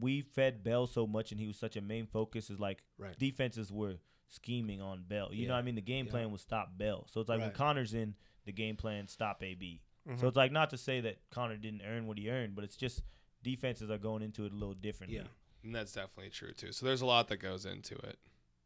[0.00, 2.50] we fed Bell so much, and he was such a main focus.
[2.50, 3.16] Is like Right.
[3.18, 3.98] defenses were
[4.28, 5.30] scheming on Bell.
[5.32, 6.10] You know, what I mean, the game Yeah.
[6.12, 7.06] plan was stop Bell.
[7.08, 9.80] So it's like when Conner's in, the game plan stop AB.
[10.08, 10.18] Mhm.
[10.20, 12.76] So it's like not to say that Conner didn't earn what he earned, but it's
[12.76, 13.02] just
[13.42, 15.18] defenses are going into it a little differently.
[15.18, 15.26] Yeah.
[15.64, 16.72] And that's definitely true too.
[16.72, 18.18] So there's a lot that goes into it.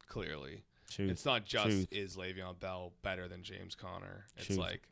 [0.08, 1.10] Clearly, Truth.
[1.10, 1.88] it's not just Truth.
[1.92, 4.24] is Le'Veon Bell better than James Conner.
[4.36, 4.58] It's Truth.
[4.58, 4.82] like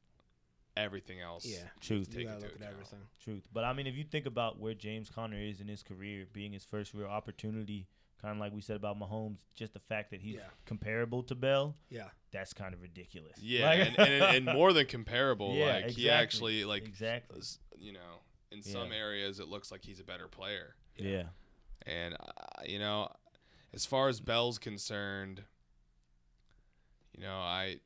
[0.77, 1.47] everything else.
[1.47, 1.59] Yeah.
[1.81, 2.11] Truth.
[2.11, 2.73] take you gotta into look at account.
[2.75, 2.99] everything.
[3.23, 3.49] Truth.
[3.53, 6.53] But I mean, if you think about where James Conner is in his career, being
[6.53, 7.87] his first real opportunity,
[8.21, 10.41] kind of like we said about Mahomes, just the fact that he's Yeah.
[10.67, 12.09] comparable to Bell, Yeah.
[12.31, 13.39] that's kind of ridiculous.
[13.41, 15.55] Yeah, Like- and, and, and more than comparable.
[15.57, 17.41] Yeah, like he actually like exactly.
[17.79, 18.21] you know
[18.53, 18.99] in some Yeah.
[18.99, 20.77] areas it looks like he's a better player.
[20.99, 21.25] Yeah.
[21.85, 23.09] And uh, you know,
[23.74, 25.43] as far as Bell's concerned,
[27.14, 27.77] you know, I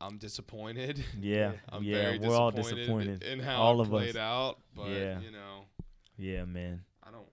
[0.00, 1.02] I'm disappointed.
[1.20, 1.52] Yeah.
[1.70, 1.94] I'm yeah.
[2.02, 3.22] very We're all disappointed disappointed.
[3.22, 4.16] in how All it of played us.
[4.16, 4.58] out.
[4.74, 5.20] But Yeah.
[5.20, 5.64] you know,
[6.18, 6.84] Yeah, man.
[7.02, 7.28] I don't.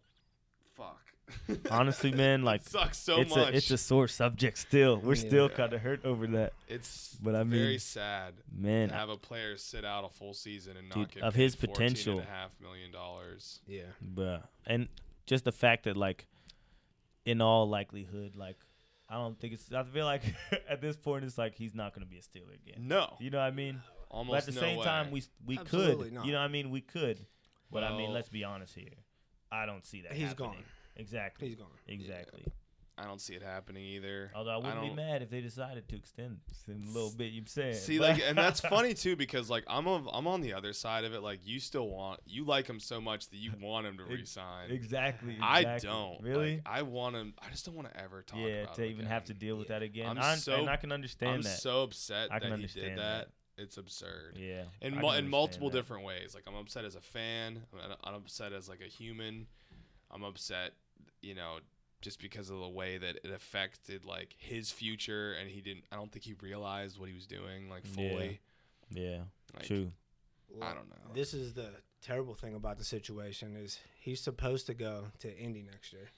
[0.76, 1.02] Fuck.
[1.72, 3.54] Honestly, man, like it sucks so it's much.
[3.54, 4.98] a it's a sore subject still.
[4.98, 5.28] We're Yeah.
[5.28, 8.90] still kind of hurt over that, It's but I very mean, sad man.
[8.90, 11.56] to have a player sit out a full season and not Dude, get of his
[11.56, 12.20] $14 potential.
[12.20, 13.60] and a half million dollars.
[13.68, 13.84] Yeah.
[14.02, 14.88] but And
[15.26, 16.28] just the fact that like
[17.26, 18.58] in all likelihood, like
[19.10, 20.24] I don't think it's I feel like
[20.70, 22.88] at this point it's like he's not gonna be a Steeler again.
[22.88, 23.82] No, You know what I mean?
[24.10, 24.86] almost but at the no same way.
[24.86, 26.14] time we we Absolutely could.
[26.14, 26.26] not.
[26.26, 26.70] You know what I mean?
[26.70, 27.26] We could.
[27.72, 28.94] But I mean, let's be honest here.
[29.52, 30.50] I don't see that He's happening.
[30.52, 30.64] gone.
[30.96, 31.48] Exactly.
[31.48, 31.68] He's gone.
[31.88, 32.46] Exactly.
[32.96, 34.30] I don't see it happening either.
[34.36, 36.38] Although I wouldn't be mad if they decided to extend
[36.70, 37.32] a little bit.
[37.34, 37.74] You're saying.
[37.74, 40.74] See, But- like, and that's funny too because like I'm on, I'm on the other
[40.74, 41.22] side of it.
[41.22, 44.70] Like, you still want you like him so much that you want him to resign.
[44.70, 46.56] exactly, I don't Really?
[46.58, 47.34] Like, I want him.
[47.44, 48.40] I just don't want to ever talk.
[48.40, 49.80] yeah, about to even have to deal with Yeah.
[49.80, 50.10] that again.
[50.10, 51.58] I'm I, so- and I can understand I'm that.
[51.60, 53.28] so upset I can that he understand did that.
[53.58, 53.64] that.
[53.64, 54.38] It's absurd.
[54.40, 54.64] yeah.
[54.82, 55.78] in mu- in multiple that.
[55.78, 56.34] different ways.
[56.36, 57.64] Like I'm upset as a fan.
[57.74, 59.48] I'm, I'm upset as like a human.
[60.12, 60.72] I'm upset,
[61.22, 61.58] you know,
[62.04, 65.86] just because of the way that it affected like his future, and he didn't.
[65.92, 68.40] I don't think he realized what he was doing like fully.
[68.92, 69.22] Yeah.
[69.56, 69.92] Like, True.
[70.62, 71.14] I don't know.
[71.16, 71.70] This is the
[72.04, 76.10] terrible thing about the situation is he's supposed to go to Indy next year.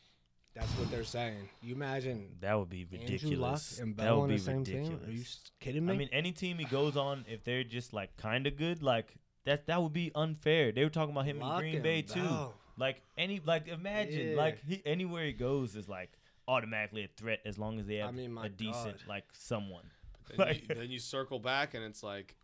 [0.56, 1.50] That's what they're saying.
[1.62, 3.80] You imagine That would be Andrew Luck ridiculous.
[3.80, 4.90] and that would on be the same ridiculous.
[4.90, 5.10] team?
[5.10, 5.24] Are you
[5.60, 5.94] kidding me?
[5.94, 9.14] I mean, any team he goes on, if they're just like kind of good, like
[9.46, 10.72] that, that would be unfair.
[10.72, 12.22] They were talking about him Luck in Green and Bay too.
[12.24, 12.54] Bell.
[12.78, 14.36] Like any, like imagine, Yeah.
[14.38, 16.12] like he, anywhere he goes is like
[16.48, 19.08] automatically a threat as long as they have I mean, my a decent God.
[19.08, 19.86] like someone.
[20.30, 22.36] Then, Like- you, then you circle back, and it's like,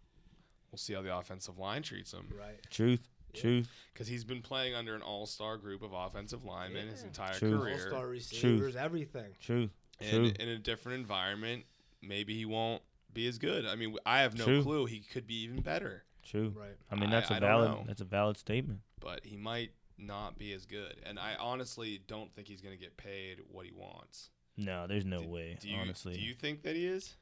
[0.72, 2.60] we'll see how the offensive line treats him Right.
[2.70, 3.42] Truth, Yeah.
[3.42, 7.08] truth, because he's been playing under an all-star group of offensive linemen his Yeah.
[7.08, 7.70] entire True.
[7.72, 9.34] All-star receivers, everything.
[9.42, 10.34] truth, and True.
[10.40, 11.66] in a different environment,
[12.02, 12.82] maybe he won't
[13.14, 13.66] be as good.
[13.66, 14.64] I mean, I have no True.
[14.64, 14.86] clue.
[14.86, 16.50] He could be even better, true.
[16.50, 16.78] Right.
[16.90, 18.82] I mean, that's a I don't valid, that's a valid statement.
[19.00, 20.96] but he might not be as good.
[21.06, 24.30] And I honestly don't think he's going to get paid what he wants.
[24.58, 25.58] No, there's no do, way.
[25.60, 27.16] Do you, honestly, do you think that he is?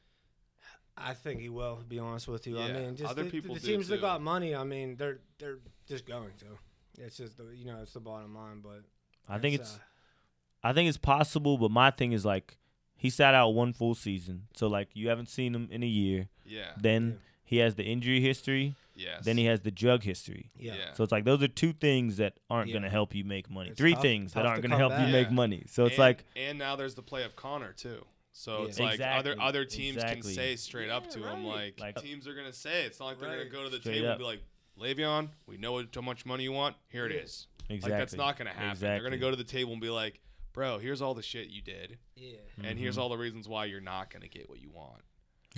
[0.98, 1.78] I think he will.
[1.78, 4.02] To be honest with you, I mean, just other the, people the do teams that
[4.02, 4.56] got money.
[4.56, 7.04] I mean, they're they're just going to.
[7.04, 8.82] It's just the you know it's the bottom line, but
[9.28, 11.58] I think it's, uh, I think it's possible.
[11.58, 12.58] But my thing is like,
[12.96, 16.28] he sat out one full season, so like you haven't seen him in a year.
[16.46, 16.72] Yeah.
[16.78, 17.16] Then Yeah.
[17.50, 18.76] He has the injury history.
[18.96, 19.26] Yes.
[19.26, 20.52] Then he has the drug history.
[20.56, 20.76] yeah.
[20.76, 20.94] Yeah.
[20.94, 22.74] So it's like those are two things that aren't Yeah.
[22.74, 23.70] going to help you make money.
[23.70, 25.30] It's Three tough- things that aren't to going to come help you back.
[25.30, 25.64] make money.
[25.68, 28.06] So it's and, like and now there's the play of Conner too.
[28.34, 28.68] So Yeah.
[28.68, 30.22] it's like other Exactly, other teams exactly.
[30.22, 32.88] can say straight up Yeah, to him like, Like- teams are gonna say it.
[32.88, 34.12] it's not like they're gonna go to the Straight table up.
[34.12, 34.44] and be like,
[34.80, 36.76] Le'Veon, we know how much money you want.
[36.90, 37.22] Here it Yeah.
[37.22, 37.48] is.
[37.70, 37.92] exactly.
[37.92, 38.80] Like that's not gonna happen.
[38.80, 40.20] They're gonna go to the table and be like,
[40.54, 42.38] bro, here's all the shit you did, Yeah.
[42.64, 43.02] and here's Mhm.
[43.02, 45.02] all the reasons why you're not gonna get what you want.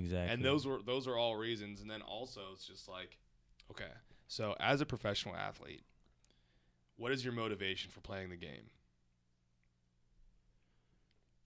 [0.03, 0.33] Exactly.
[0.33, 1.81] And those were those are all reasons.
[1.81, 3.17] And then also it's just like,
[3.71, 3.91] okay,
[4.27, 5.83] so as a professional athlete,
[6.97, 8.69] what is your motivation for playing the game?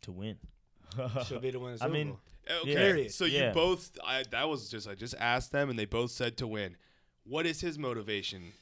[0.05, 0.37] to win.
[1.25, 1.75] Should be to win.
[1.75, 2.19] the I Super mean, Bowl.
[2.61, 3.11] Okay, Period.
[3.11, 3.47] so Yeah.
[3.47, 6.47] you both I that was just I just asked them and they both said to
[6.47, 6.77] win.
[7.23, 8.53] what is his motivation?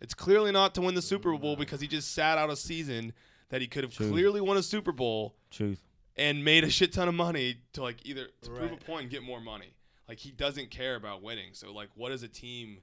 [0.00, 1.58] It's clearly not to win the Super Bowl mm.
[1.58, 3.14] because he just sat out a season
[3.48, 4.10] that he could have True.
[4.10, 5.80] clearly won a Super Bowl Truth.
[6.16, 9.10] And made a shit ton of money to like either to prove a point and
[9.10, 9.74] get more money.
[10.08, 11.50] Like he doesn't care about winning.
[11.54, 12.78] So like what is a team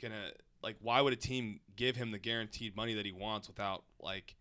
[0.00, 0.30] gonna
[0.62, 4.36] like why would a team give him the guaranteed money that he wants without like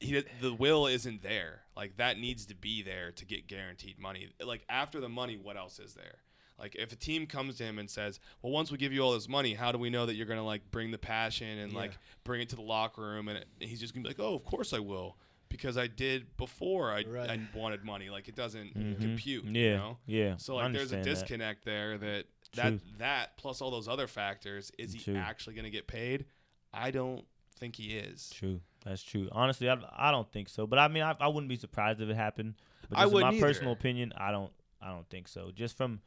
[0.00, 1.60] he the will isn't there.
[1.76, 4.28] Like that needs to be there to get guaranteed money.
[4.42, 6.18] Like after the money, what else is there?
[6.58, 9.12] Like if a team comes to him and says, "Well, once we give you all
[9.12, 11.78] this money, how do we know that you're gonna like bring the passion and Yeah.
[11.78, 11.92] like
[12.24, 14.44] bring it to the locker room?" And it, he's just gonna be like, "Oh, of
[14.44, 15.16] course I will."
[15.50, 17.28] Because I did before I, Right.
[17.28, 18.08] I wanted money.
[18.08, 19.00] Like it doesn't Mhm.
[19.00, 19.44] compute.
[19.44, 19.62] Yeah.
[19.62, 19.98] You know?
[20.06, 20.36] Yeah.
[20.38, 21.10] So like there's a understand that.
[21.20, 22.80] disconnect there that that True.
[22.98, 25.16] that plus all those other factors is he True.
[25.16, 26.24] actually going to get paid?
[26.72, 27.24] I don't
[27.56, 28.30] think he is.
[28.30, 28.60] True.
[28.84, 29.28] That's true.
[29.32, 30.66] Honestly, I, I don't think so.
[30.66, 32.54] But I mean, I, I wouldn't be surprised if it happened.
[32.88, 34.52] But I just in my wouldn't personal opinion, I don't.
[34.80, 35.50] I don't think so.
[35.54, 36.00] Just from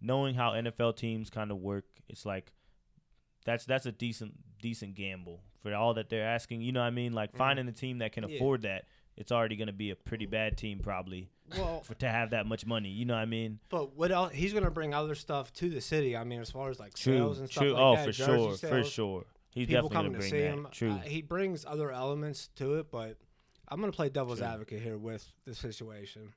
[0.00, 2.52] knowing how NFL teams kind of work, it's like
[3.44, 6.62] that's that's a decent decent gamble for all that they're asking.
[6.62, 7.12] You know what I mean?
[7.12, 7.36] Like Mhm.
[7.38, 8.36] finding a team that can Yeah.
[8.36, 8.86] afford that.
[9.16, 12.46] It's already going to be a pretty bad team probably Well, for to have that
[12.46, 12.88] much money.
[12.90, 13.58] You know what I mean?
[13.68, 14.32] but what else?
[14.32, 16.16] He's gonna bring other stuff to the city.
[16.16, 17.16] I mean, as far as like True.
[17.18, 17.72] sales and stuff True.
[17.72, 18.04] like oh, that.
[18.06, 18.56] for jersey sure.
[18.68, 19.26] For sure.
[19.50, 20.62] He's People definitely coming going to to see bring him.
[20.64, 20.72] that.
[20.72, 20.90] True.
[20.92, 23.18] Uh, he brings other elements to it, but
[23.68, 24.46] I'm gonna play devil's True.
[24.48, 26.32] advocate here with the situation.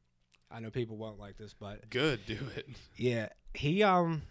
[0.51, 2.67] I know people won't like this, but Good, do it.
[2.97, 4.23] Yeah, he um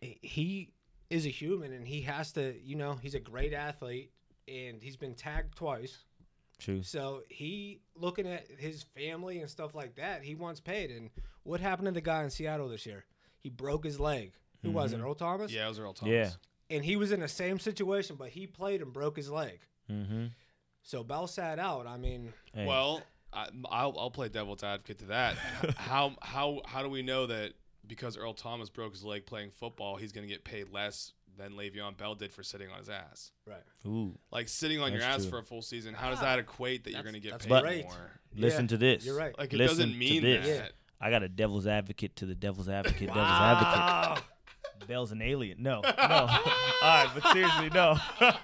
[0.00, 0.73] he- he
[1.14, 4.10] is a human and he has to, you know, he's a great athlete
[4.48, 5.98] and he's been tagged twice.
[6.58, 6.82] True.
[6.82, 10.90] So he looking at his family and stuff like that, he wants paid.
[10.90, 11.10] And
[11.44, 13.04] what happened to the guy in Seattle this year?
[13.38, 14.32] He broke his leg.
[14.62, 14.98] Who was it?
[14.98, 15.04] Mhm.
[15.04, 15.52] Earl Thomas?
[15.52, 16.12] Yeah, it was Earl Thomas.
[16.12, 16.30] Yeah.
[16.74, 19.60] And he was in the same situation, but he played and broke his leg.
[19.90, 20.26] Mm-hmm.
[20.82, 21.86] So Bell sat out.
[21.86, 22.66] I mean, Hey.
[22.66, 23.02] Well,
[23.32, 25.36] I, I'll I'll play devil's advocate to that.
[25.76, 27.52] how how how do we know that
[27.86, 31.52] because Earl Thomas broke his leg playing football, he's going to get paid less than
[31.52, 33.32] Le'Veon Bell did for sitting on his ass?
[33.46, 33.62] right.
[33.86, 34.16] Ooh.
[34.30, 35.30] Like sitting on your ass true.
[35.30, 37.50] for a full season, how does that equate that you're going to get that's paid
[37.50, 38.10] But- more?
[38.36, 39.04] Listen Yeah, to this.
[39.06, 39.36] You're right.
[39.38, 40.46] Like it Listen doesn't mean this.
[40.46, 40.72] that.
[41.00, 43.08] I got a devil's advocate to the devil's advocate.
[43.08, 44.24] Devil's advocate.
[44.88, 45.62] Bell's an alien.
[45.62, 45.90] No, no.
[45.98, 46.28] All
[46.82, 47.94] right, but seriously, no.
[48.20, 48.36] that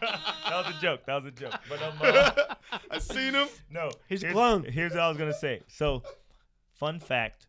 [0.50, 1.04] was a joke.
[1.06, 1.54] That was a joke.
[1.68, 2.30] But um, uh,
[2.90, 3.48] I seen him.
[3.70, 3.90] no.
[4.08, 4.64] He's a here's, clone.
[4.64, 5.60] Here's what I was gonna say.
[5.68, 6.02] So,
[6.72, 7.46] fun fact: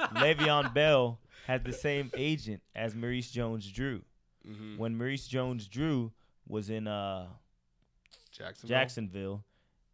[0.00, 4.02] Le'Veon Bell has the same agent as Maurice Jones-Drew.
[4.48, 4.76] Mm-hmm.
[4.78, 6.12] When Maurice Jones-Drew
[6.46, 7.26] was in uh,
[8.32, 8.68] Jacksonville.
[8.76, 9.44] Jacksonville,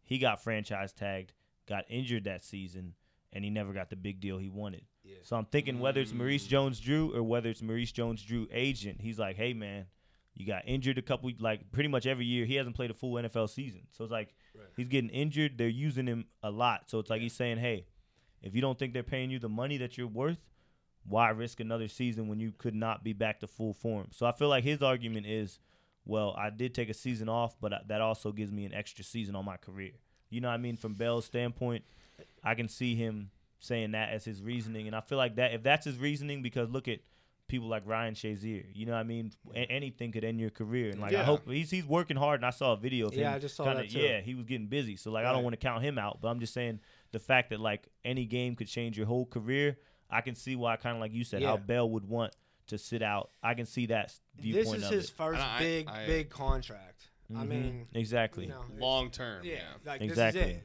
[0.03, 1.33] he got franchise tagged,
[1.67, 2.93] got injured that season,
[3.33, 4.83] and he never got the big deal he wanted.
[5.03, 5.15] Yeah.
[5.23, 6.49] So I'm thinking whether it's Maurice Mm.
[6.49, 9.85] Jones-Drew or whether it's Maurice Jones-Drew agent, he's like, hey man,
[10.35, 12.45] you got injured a couple like pretty much every year.
[12.45, 14.67] He hasn't played a full NFL season, so it's like Right.
[14.75, 15.57] he's getting injured.
[15.57, 17.85] They're using him a lot, so it's like he's saying, hey,
[18.41, 20.39] if you don't think they're paying you the money that you're worth,
[21.03, 24.07] why risk another season when you could not be back to full form?
[24.11, 25.59] So I feel like his argument is,
[26.05, 29.35] well, I did take a season off, but that also gives me an extra season
[29.35, 29.91] on my career.
[30.29, 30.77] You know what I mean?
[30.77, 31.83] From Bell's standpoint,
[32.43, 35.61] I can see him saying that as his reasoning, and I feel like that if
[35.61, 36.99] that's his reasoning, because look at
[37.51, 38.65] people like Ryan Shazier.
[38.73, 39.31] You know what I mean?
[39.53, 42.39] A- anything could end your career, and like I hope he's he's working hard.
[42.39, 43.19] And I saw a video of him.
[43.19, 43.99] Yeah, I just saw kinda, that too.
[43.99, 46.29] Yeah, he was getting busy, so like I don't want to count him out, but
[46.29, 46.79] I'm just saying
[47.11, 49.77] the fact that like any game could change your whole career.
[50.09, 52.35] I can see why, kind of like you said, how Bell would want
[52.67, 53.31] to sit out.
[53.41, 55.13] I can see that s- This viewpoint is of his it.
[55.15, 57.09] first I- big, I- big contract.
[57.33, 57.47] I Mhm.
[57.47, 58.43] mean, exactly.
[58.45, 59.45] you know, Long term.
[59.45, 59.61] yeah, Yeah.
[59.85, 60.41] like Exactly.
[60.41, 60.57] this is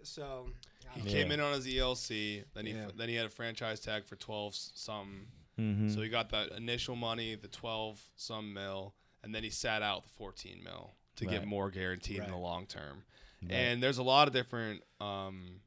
[0.00, 0.06] it.
[0.06, 0.50] So
[0.94, 1.10] He Yeah.
[1.22, 2.90] came in on his ELC, then he Yeah.
[2.96, 5.28] then he had a franchise tag for twelve s- something.
[5.56, 9.82] hmm So he got that initial money, the twelve some mil, and then he sat
[9.82, 13.04] out the fourteen mil to get more guaranteed in the long term.
[13.42, 13.52] Right.
[13.52, 15.60] And there's a lot of different um,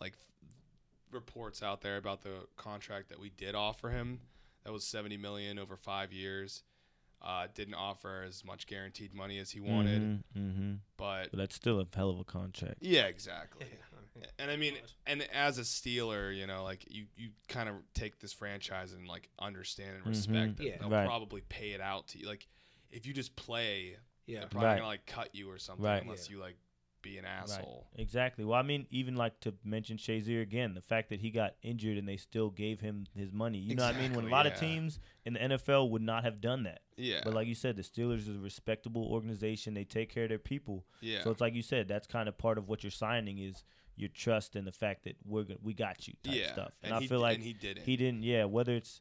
[0.00, 0.14] like
[1.10, 4.20] reports out there about the contract that we did offer him.
[4.64, 6.62] That was seventy million over five years.
[7.22, 11.78] Uh, didn't offer as much guaranteed money as he wanted, hmm but But that's still
[11.78, 12.76] a hell of a contract.
[12.80, 13.66] yeah, exactly.
[14.18, 14.76] yeah, And I mean,
[15.06, 19.06] and as a Steeler, you know, like you, you kind of take this franchise and
[19.06, 20.56] like understand and respect Mhm.
[20.56, 20.76] that Yeah.
[20.78, 21.04] they'll Right.
[21.04, 22.26] probably pay it out to you.
[22.26, 22.48] Like,
[22.90, 23.96] if you just play,
[24.26, 24.76] yeah, they're probably Right.
[24.76, 26.00] gonna like cut you or something Right.
[26.02, 26.56] unless you like
[27.02, 27.86] be an asshole.
[27.96, 28.44] Exactly.
[28.44, 31.96] Well, I mean, even like to mention Shazier again, the fact that he got injured
[31.98, 33.58] and they still gave him his money.
[33.58, 34.14] You know what I mean?
[34.14, 34.52] When a lot yeah.
[34.52, 36.80] of teams in the NFL would not have done that.
[36.96, 39.74] Yeah, But like you said, the Steelers is a respectable organization.
[39.74, 40.84] They take care of their people.
[41.00, 43.64] yeah, So it's like you said, that's kind of part of what you're signing is
[43.96, 46.52] your trust and the fact that we're go- we got you type yeah.
[46.52, 46.72] stuff.
[46.82, 47.84] And, And, I feel d- like he didn't.
[47.84, 48.22] he didn't.
[48.22, 49.00] Yeah, whether it's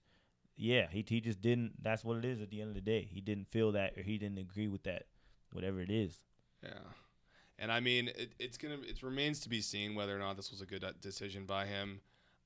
[0.58, 1.82] yeah, he he just didn't.
[1.82, 3.08] That's what it is at the end of the day.
[3.10, 5.04] He didn't feel that or he didn't agree with that,
[5.54, 6.20] whatever it is.
[6.62, 6.72] Yeah.
[7.60, 10.50] And I mean, it, it's gonna it remains to be seen whether or not this
[10.50, 12.02] was a good uh, decision by him.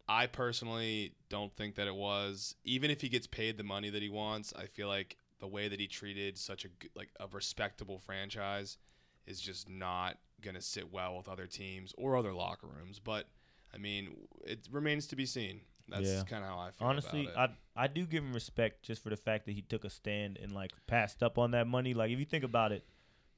[0.10, 2.56] I personally don't think that it was.
[2.66, 5.68] Even if he gets paid the money that he wants, I feel like the way
[5.68, 8.78] that he treated such a like a respectable franchise
[9.26, 13.00] is just not going to sit well with other teams or other locker rooms.
[13.00, 13.28] But
[13.74, 15.62] I mean, it remains to be seen.
[15.88, 16.24] That's Yeah.
[16.24, 16.88] kind of how I feel.
[16.88, 17.56] Honestly, about it.
[17.76, 20.38] I I do give him respect just for the fact that he took a stand
[20.42, 21.94] and like passed up on that money.
[21.94, 22.84] Like if you think about it,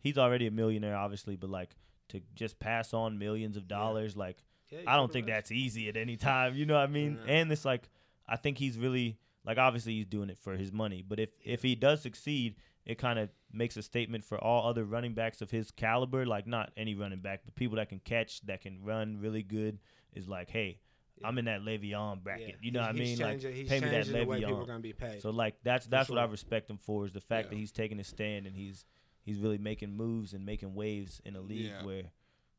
[0.06, 1.76] he's already a millionaire, obviously, but like
[2.10, 4.38] to just pass on millions of dollars, like
[4.70, 5.36] Yeah, I don't think risk.
[5.36, 6.56] that's easy at any time.
[6.56, 7.20] You know what I mean?
[7.26, 7.34] Yeah.
[7.34, 7.90] And it's like
[8.28, 11.62] I think he's really like obviously he's doing it for his money, but if if
[11.62, 15.50] he does succeed, it kind of makes a statement for all other running backs of
[15.50, 19.18] his caliber, like not any running back, but people that can catch, that can run
[19.20, 19.80] really good
[20.14, 20.80] is like, hey,
[21.24, 22.48] I'm in that Le'Veon bracket.
[22.50, 22.56] Yeah.
[22.62, 23.28] You know He- what I he's mean?
[23.28, 24.68] Like he's pay me that changing the way people are Le'Veon.
[24.68, 25.22] gonna be paid.
[25.22, 27.98] So like that's that's what I respect him for is the fact that he's taking
[27.98, 28.86] his stand and he's
[29.26, 31.84] he's really making moves and making waves in a league Yeah.
[31.86, 32.04] where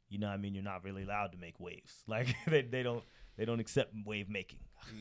[0.09, 2.03] you know what I mean you're not really allowed to make waves.
[2.09, 3.03] Like they, they don't
[3.37, 4.61] they don't accept wave making.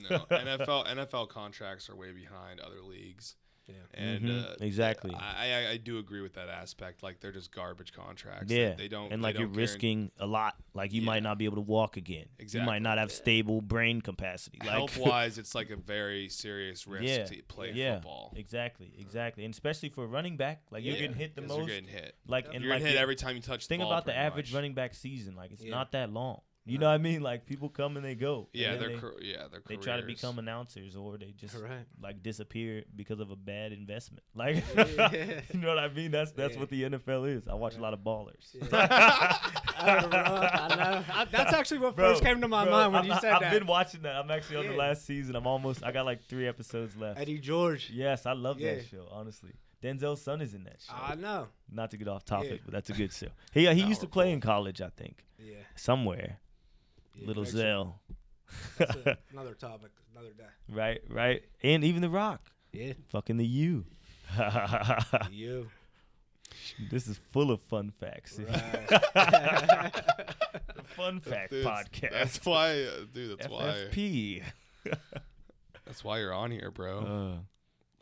[0.09, 3.36] no NFL NFL contracts are way behind other leagues.
[3.68, 3.74] Yeah.
[3.95, 5.11] And Mhm, uh, exactly.
[5.13, 7.01] I, I I do agree with that aspect.
[7.01, 8.51] Like they're just garbage contracts.
[8.51, 9.11] Yeah, they, don't.
[9.11, 10.55] and like you're don't guaran- risking a lot.
[10.76, 11.05] Like you Yeah.
[11.07, 12.26] might not be able to walk again.
[12.38, 12.66] You Exactly.
[12.66, 14.59] might not have stable brain capacity.
[14.59, 18.34] Like health wise, it's like a very serious risk Yeah, to play yeah, football.
[18.36, 21.57] exactly, exactly, and especially for a running back, like you're Yeah, getting hit the most.
[21.57, 22.16] You're getting hit.
[22.28, 22.53] like Yep.
[22.53, 23.66] and You're like getting hit the- every time you touch.
[23.66, 24.55] Think the ball, about the average much.
[24.55, 25.36] running back season.
[25.36, 25.72] Like it's Yeah.
[25.72, 26.41] not that long.
[26.68, 27.22] You know what I mean?
[27.22, 28.49] Like people come and they go.
[28.51, 31.32] and Yeah, then they're they, cor- yeah they're they try to become announcers or they
[31.38, 31.86] just Right.
[32.01, 34.24] like disappear because of a bad investment.
[34.36, 35.41] Like Yeah.
[35.53, 36.09] you know what I mean?
[36.09, 36.59] That's that's Yeah.
[36.59, 37.47] what the NFL is.
[37.47, 38.55] I watch a lot of ballers.
[38.74, 40.18] I don't know.
[40.18, 41.03] I know.
[41.13, 43.34] I- that's actually what Bro, first came to my bro, mind when I'm- you said
[43.34, 43.51] I've that.
[43.53, 44.16] been watching that.
[44.16, 45.36] I'm actually on the last season.
[45.36, 45.84] I'm almost.
[45.84, 47.20] I got like three episodes left.
[47.20, 47.91] Eddie George.
[47.93, 48.76] Yes, I love Yeah.
[48.76, 49.07] that show.
[49.11, 49.51] Honestly,
[49.84, 50.93] Denzel's son is in that show.
[50.95, 51.47] I know.
[51.72, 52.57] Not to get off topic, Yeah.
[52.66, 53.28] but that's a good show.
[53.53, 54.34] He uh, he used to play Powerful.
[54.34, 55.55] in college, I think, Yeah.
[55.76, 56.39] somewhere.
[57.18, 58.01] Yeah Little Zell.
[58.78, 60.43] That's a- another topic, another day.
[60.70, 62.41] right, right, and even The Rock.
[62.72, 62.93] Yeah.
[63.09, 63.86] Fucking the U.
[65.32, 65.68] You.
[66.91, 68.38] this is full of fun facts.
[68.39, 68.88] Right.
[68.89, 72.11] the Fun Fact Dude, Podcast.
[72.11, 73.38] That's why, uh, dude.
[73.39, 73.63] That's why.
[73.93, 74.43] FFP.
[75.86, 76.99] That's why you're on here, bro.
[76.99, 77.38] Uh,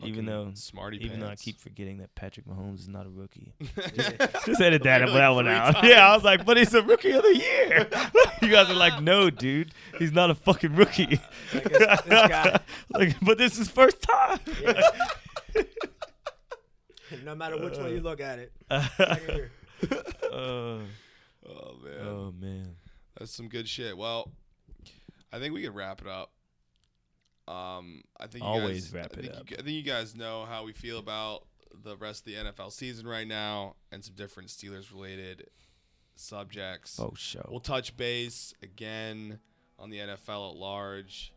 [0.01, 3.53] even though, smarty even though I keep forgetting that Patrick Mahomes is not a rookie.
[3.93, 4.27] Yeah.
[4.45, 5.75] Just edit that, Like that one out.
[5.75, 5.87] times.
[5.89, 7.87] Yeah, I was like, but he's a rookie of the year.
[8.41, 11.19] you guys are like, no, dude, he's not a fucking rookie.
[11.53, 11.63] Like,
[12.05, 12.59] this-
[12.91, 14.39] like, but this is first time.
[17.23, 18.51] no matter which way you look at it.
[18.69, 18.87] uh,
[20.31, 20.79] oh
[21.83, 22.75] man, oh man.
[23.17, 23.97] that's some good shit.
[23.97, 24.31] Well,
[25.31, 26.31] I think we could wrap it up.
[27.47, 29.49] Um, I think you Always guys, wrap I it think up.
[29.49, 31.43] You, I think you guys know how we feel about
[31.83, 35.47] the rest of the NFL season right now, and some different Steelers related
[36.15, 36.99] subjects.
[36.99, 37.45] Oh show.
[37.49, 39.39] We'll touch base again
[39.79, 41.33] on the NFL at large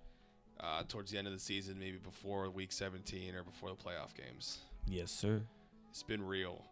[0.61, 4.15] uh, towards the end of the season, maybe before Week 17 or before the playoff
[4.15, 4.59] games.
[4.87, 5.43] yes, sir.
[5.91, 6.63] It's been real.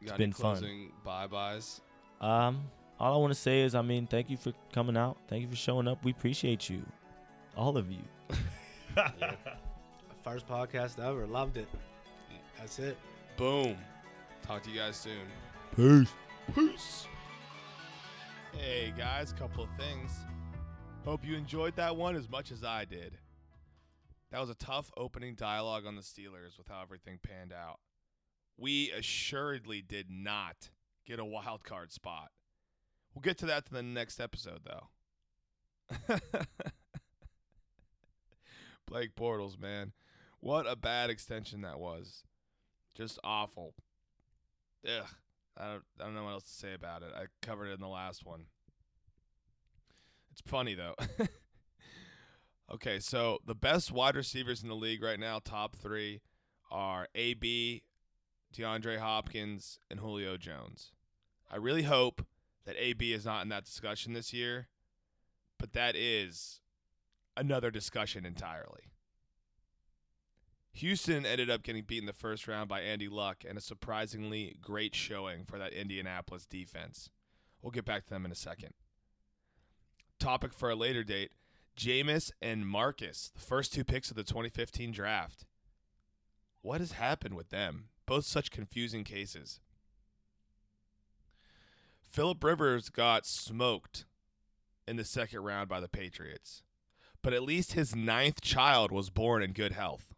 [0.00, 0.56] You got been any fun.
[0.56, 1.80] closing bye byes?
[2.20, 2.64] Um,
[3.00, 5.16] all I want to say is, I mean, thank you for coming out.
[5.28, 6.04] Thank you for showing up.
[6.04, 6.82] We appreciate you,
[7.56, 8.02] all of you.
[10.24, 11.26] First podcast ever.
[11.26, 11.68] Loved it.
[12.58, 12.96] That's it.
[13.36, 13.76] Boom.
[14.42, 15.26] Talk to you guys soon.
[15.76, 16.12] Peace.
[16.54, 17.06] Peace.
[18.52, 20.12] Hey guys, couple of things.
[21.04, 23.18] Hope you enjoyed that one as much as I did.
[24.30, 27.80] That was a tough opening dialogue on the Steelers with how everything panned out.
[28.56, 30.70] We assuredly did not
[31.06, 32.30] get a wild card spot.
[33.14, 36.16] We'll get to that in the next episode though.
[38.86, 39.92] Blake Bortles, man.
[40.40, 42.24] What a bad extension that was.
[42.94, 43.74] Just awful.
[44.86, 45.06] Ugh.
[45.56, 47.12] I don't, I don't know what else to say about it.
[47.14, 48.46] I covered it in the last one.
[50.32, 50.94] It's funny though.
[52.74, 56.22] okay, so the best wide receivers in the league right now, top three,
[56.72, 57.84] are AB,
[58.52, 60.90] DeAndre Hopkins, and Julio Jones.
[61.50, 62.26] I really hope
[62.66, 64.68] that AB is not in that discussion this year,
[65.58, 66.60] but that is
[67.36, 68.90] another discussion entirely.
[70.72, 74.56] Houston ended up getting beaten in the first round by Andy Luck and a surprisingly
[74.60, 77.10] great showing for that Indianapolis defense.
[77.62, 78.74] We'll get back to them in a second.
[80.18, 81.30] Topic for a later date
[81.76, 85.44] Jameis and Marcus, the first two picks of the 2015 draft.
[86.62, 87.88] What has happened with them?
[88.06, 89.60] Both such confusing cases.
[92.02, 94.04] Philip Rivers got smoked
[94.86, 96.62] in the second round by the Patriots,
[97.24, 100.14] but at least his ninth child was born in good health.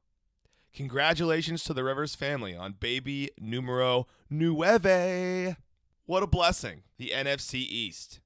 [0.74, 5.56] Congratulations to the Rivers family on baby numero nueve.
[6.04, 6.82] What a blessing.
[6.98, 8.20] The NFC East.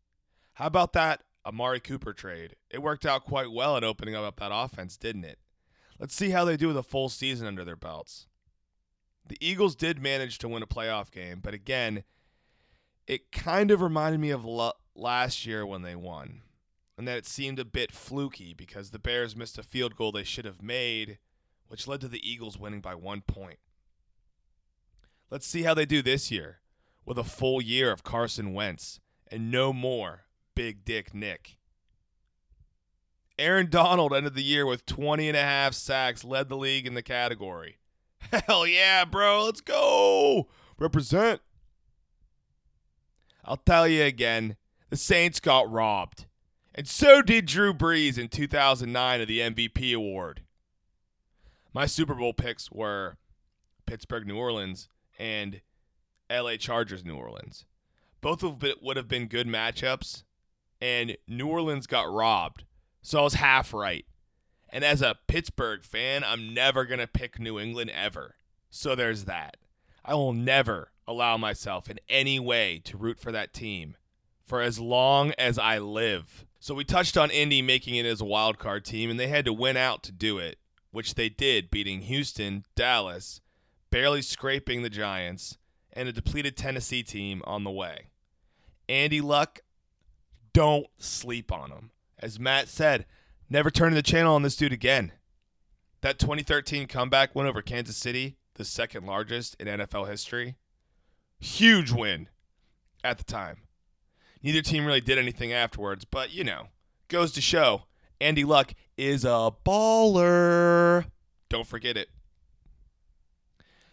[0.55, 2.57] How about that Amari Cooper trade.
[2.71, 5.39] It worked out quite well in opening up that offense, didn't it?
[5.99, 8.29] Let's see how they do with a full season under their belts.
[9.27, 12.05] The Eagles did manage to win a playoff game, but again,
[13.07, 16.43] it kind of reminded me of lo- last year when they won,
[17.01, 20.23] and that it seemed a bit fluky because the Bears missed a field goal they
[20.23, 21.17] should have made,
[21.67, 23.59] which led to the Eagles winning by one point.
[25.31, 26.59] Let's see how they do this year
[27.07, 31.57] with a full year of Carson Wentz and no more Big Dick Nick.
[33.39, 36.93] Aaron Donald ended the year with 20 and a half sacks, led the league in
[36.93, 37.79] the category.
[38.47, 39.47] Hell yeah, bro.
[39.47, 40.49] Let's go.
[40.79, 41.41] Represent.
[43.43, 44.57] I'll tell you again
[44.91, 46.27] the Saints got robbed.
[46.75, 50.43] And so did Drew Brees in 2009 of the MVP award.
[51.73, 53.17] My Super Bowl picks were
[53.87, 55.61] Pittsburgh, New Orleans, and
[56.31, 57.65] LA Chargers, New Orleans.
[58.21, 60.25] Both of it would have been good matchups,
[60.81, 62.65] and New Orleans got robbed.
[63.03, 64.05] So I was half right.
[64.73, 68.37] And as a Pittsburgh fan, I'm never going to pick New England ever.
[68.71, 69.57] So there's that.
[70.05, 73.97] I will never allow myself in any way to root for that team
[74.45, 76.47] for as long as I live.
[76.63, 79.47] So we touched on Indy making it as a wild card team, and they had
[79.47, 80.59] to win out to do it,
[80.91, 83.41] which they did, beating Houston, Dallas,
[83.91, 85.57] barely scraping the Giants,
[85.91, 88.11] and a depleted Tennessee team on the way.
[88.91, 89.61] Andy Luck,
[90.53, 91.93] don't sleep on him.
[92.19, 93.07] As Matt said,
[93.49, 95.13] never turn the channel on this dude again.
[96.03, 100.57] That 2013 comeback win over Kansas City, the second largest in NFL history,
[101.39, 102.29] huge win
[103.03, 103.63] at the time.
[104.43, 106.69] Neither team really did anything afterwards, but you know,
[107.09, 107.85] goes to show
[108.21, 111.07] Andy Luck is a baller.
[111.49, 112.09] Don't forget it.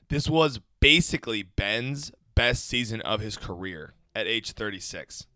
[0.10, 5.28] This was basically Ben's best season of his career at age 36.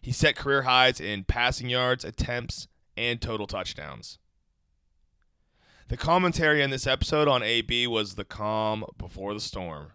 [0.00, 4.18] He set career highs in passing yards, attempts, and total touchdowns.
[5.88, 9.92] The commentary in this episode on AB was the calm before the storm.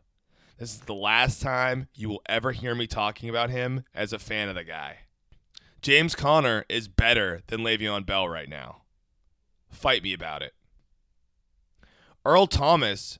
[0.57, 4.19] This is the last time you will ever hear me talking about him as a
[4.19, 4.99] fan of the guy.
[5.81, 8.83] James Conner is better than Le'Veon Bell right now.
[9.69, 10.53] Fight me about it.
[12.25, 13.19] Earl Thomas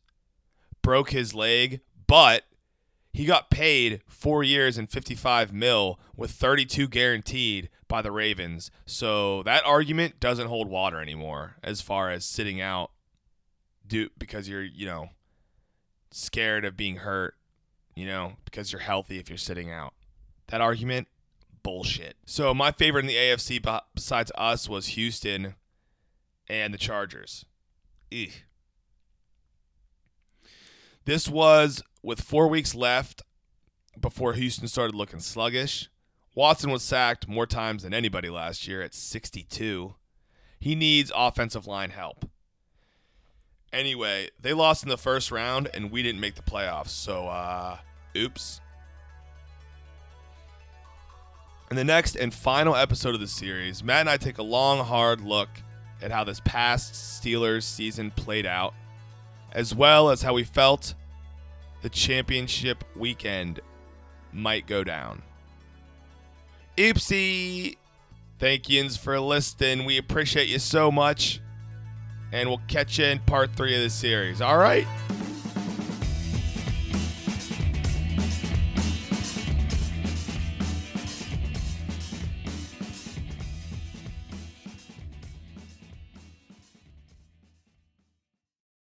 [0.82, 2.44] broke his leg, but
[3.12, 8.72] he got paid four years and 55 mil with 32 guaranteed by the Ravens.
[8.86, 12.92] So that argument doesn't hold water anymore as far as sitting out
[13.86, 15.10] do because you're, you know,
[16.16, 17.36] scared of being hurt,
[17.95, 19.93] you know, because you're healthy if you're sitting out.
[20.47, 21.07] That argument
[21.64, 22.18] bullshit.
[22.26, 25.55] So my favorite in the AFC besides us was Houston
[26.47, 27.45] and the Chargers.
[28.11, 28.32] Eugh.
[31.05, 33.24] This was with four weeks left
[33.99, 35.89] before Houston started looking sluggish.
[36.36, 39.95] Watson was sacked more times than anybody last year at 62.
[40.59, 42.26] He needs offensive line help.
[43.74, 46.90] Anyway, they lost in the first round and we didn't make the playoffs.
[46.90, 47.78] So, uh,
[48.16, 48.62] oops.
[51.72, 54.86] In the next and final episode of the series, Matt and I take a long,
[54.86, 55.50] hard look
[56.04, 58.76] at how this past Steelers season played out,
[59.52, 60.94] as well as how we felt
[61.82, 63.60] the championship weekend
[64.32, 65.24] might go down.
[66.78, 67.78] Oopsie!
[68.38, 69.86] Thank yous for listening.
[69.86, 71.40] We appreciate you so much.
[72.34, 74.42] And we'll catch you in part three of the series.
[74.42, 74.88] All right?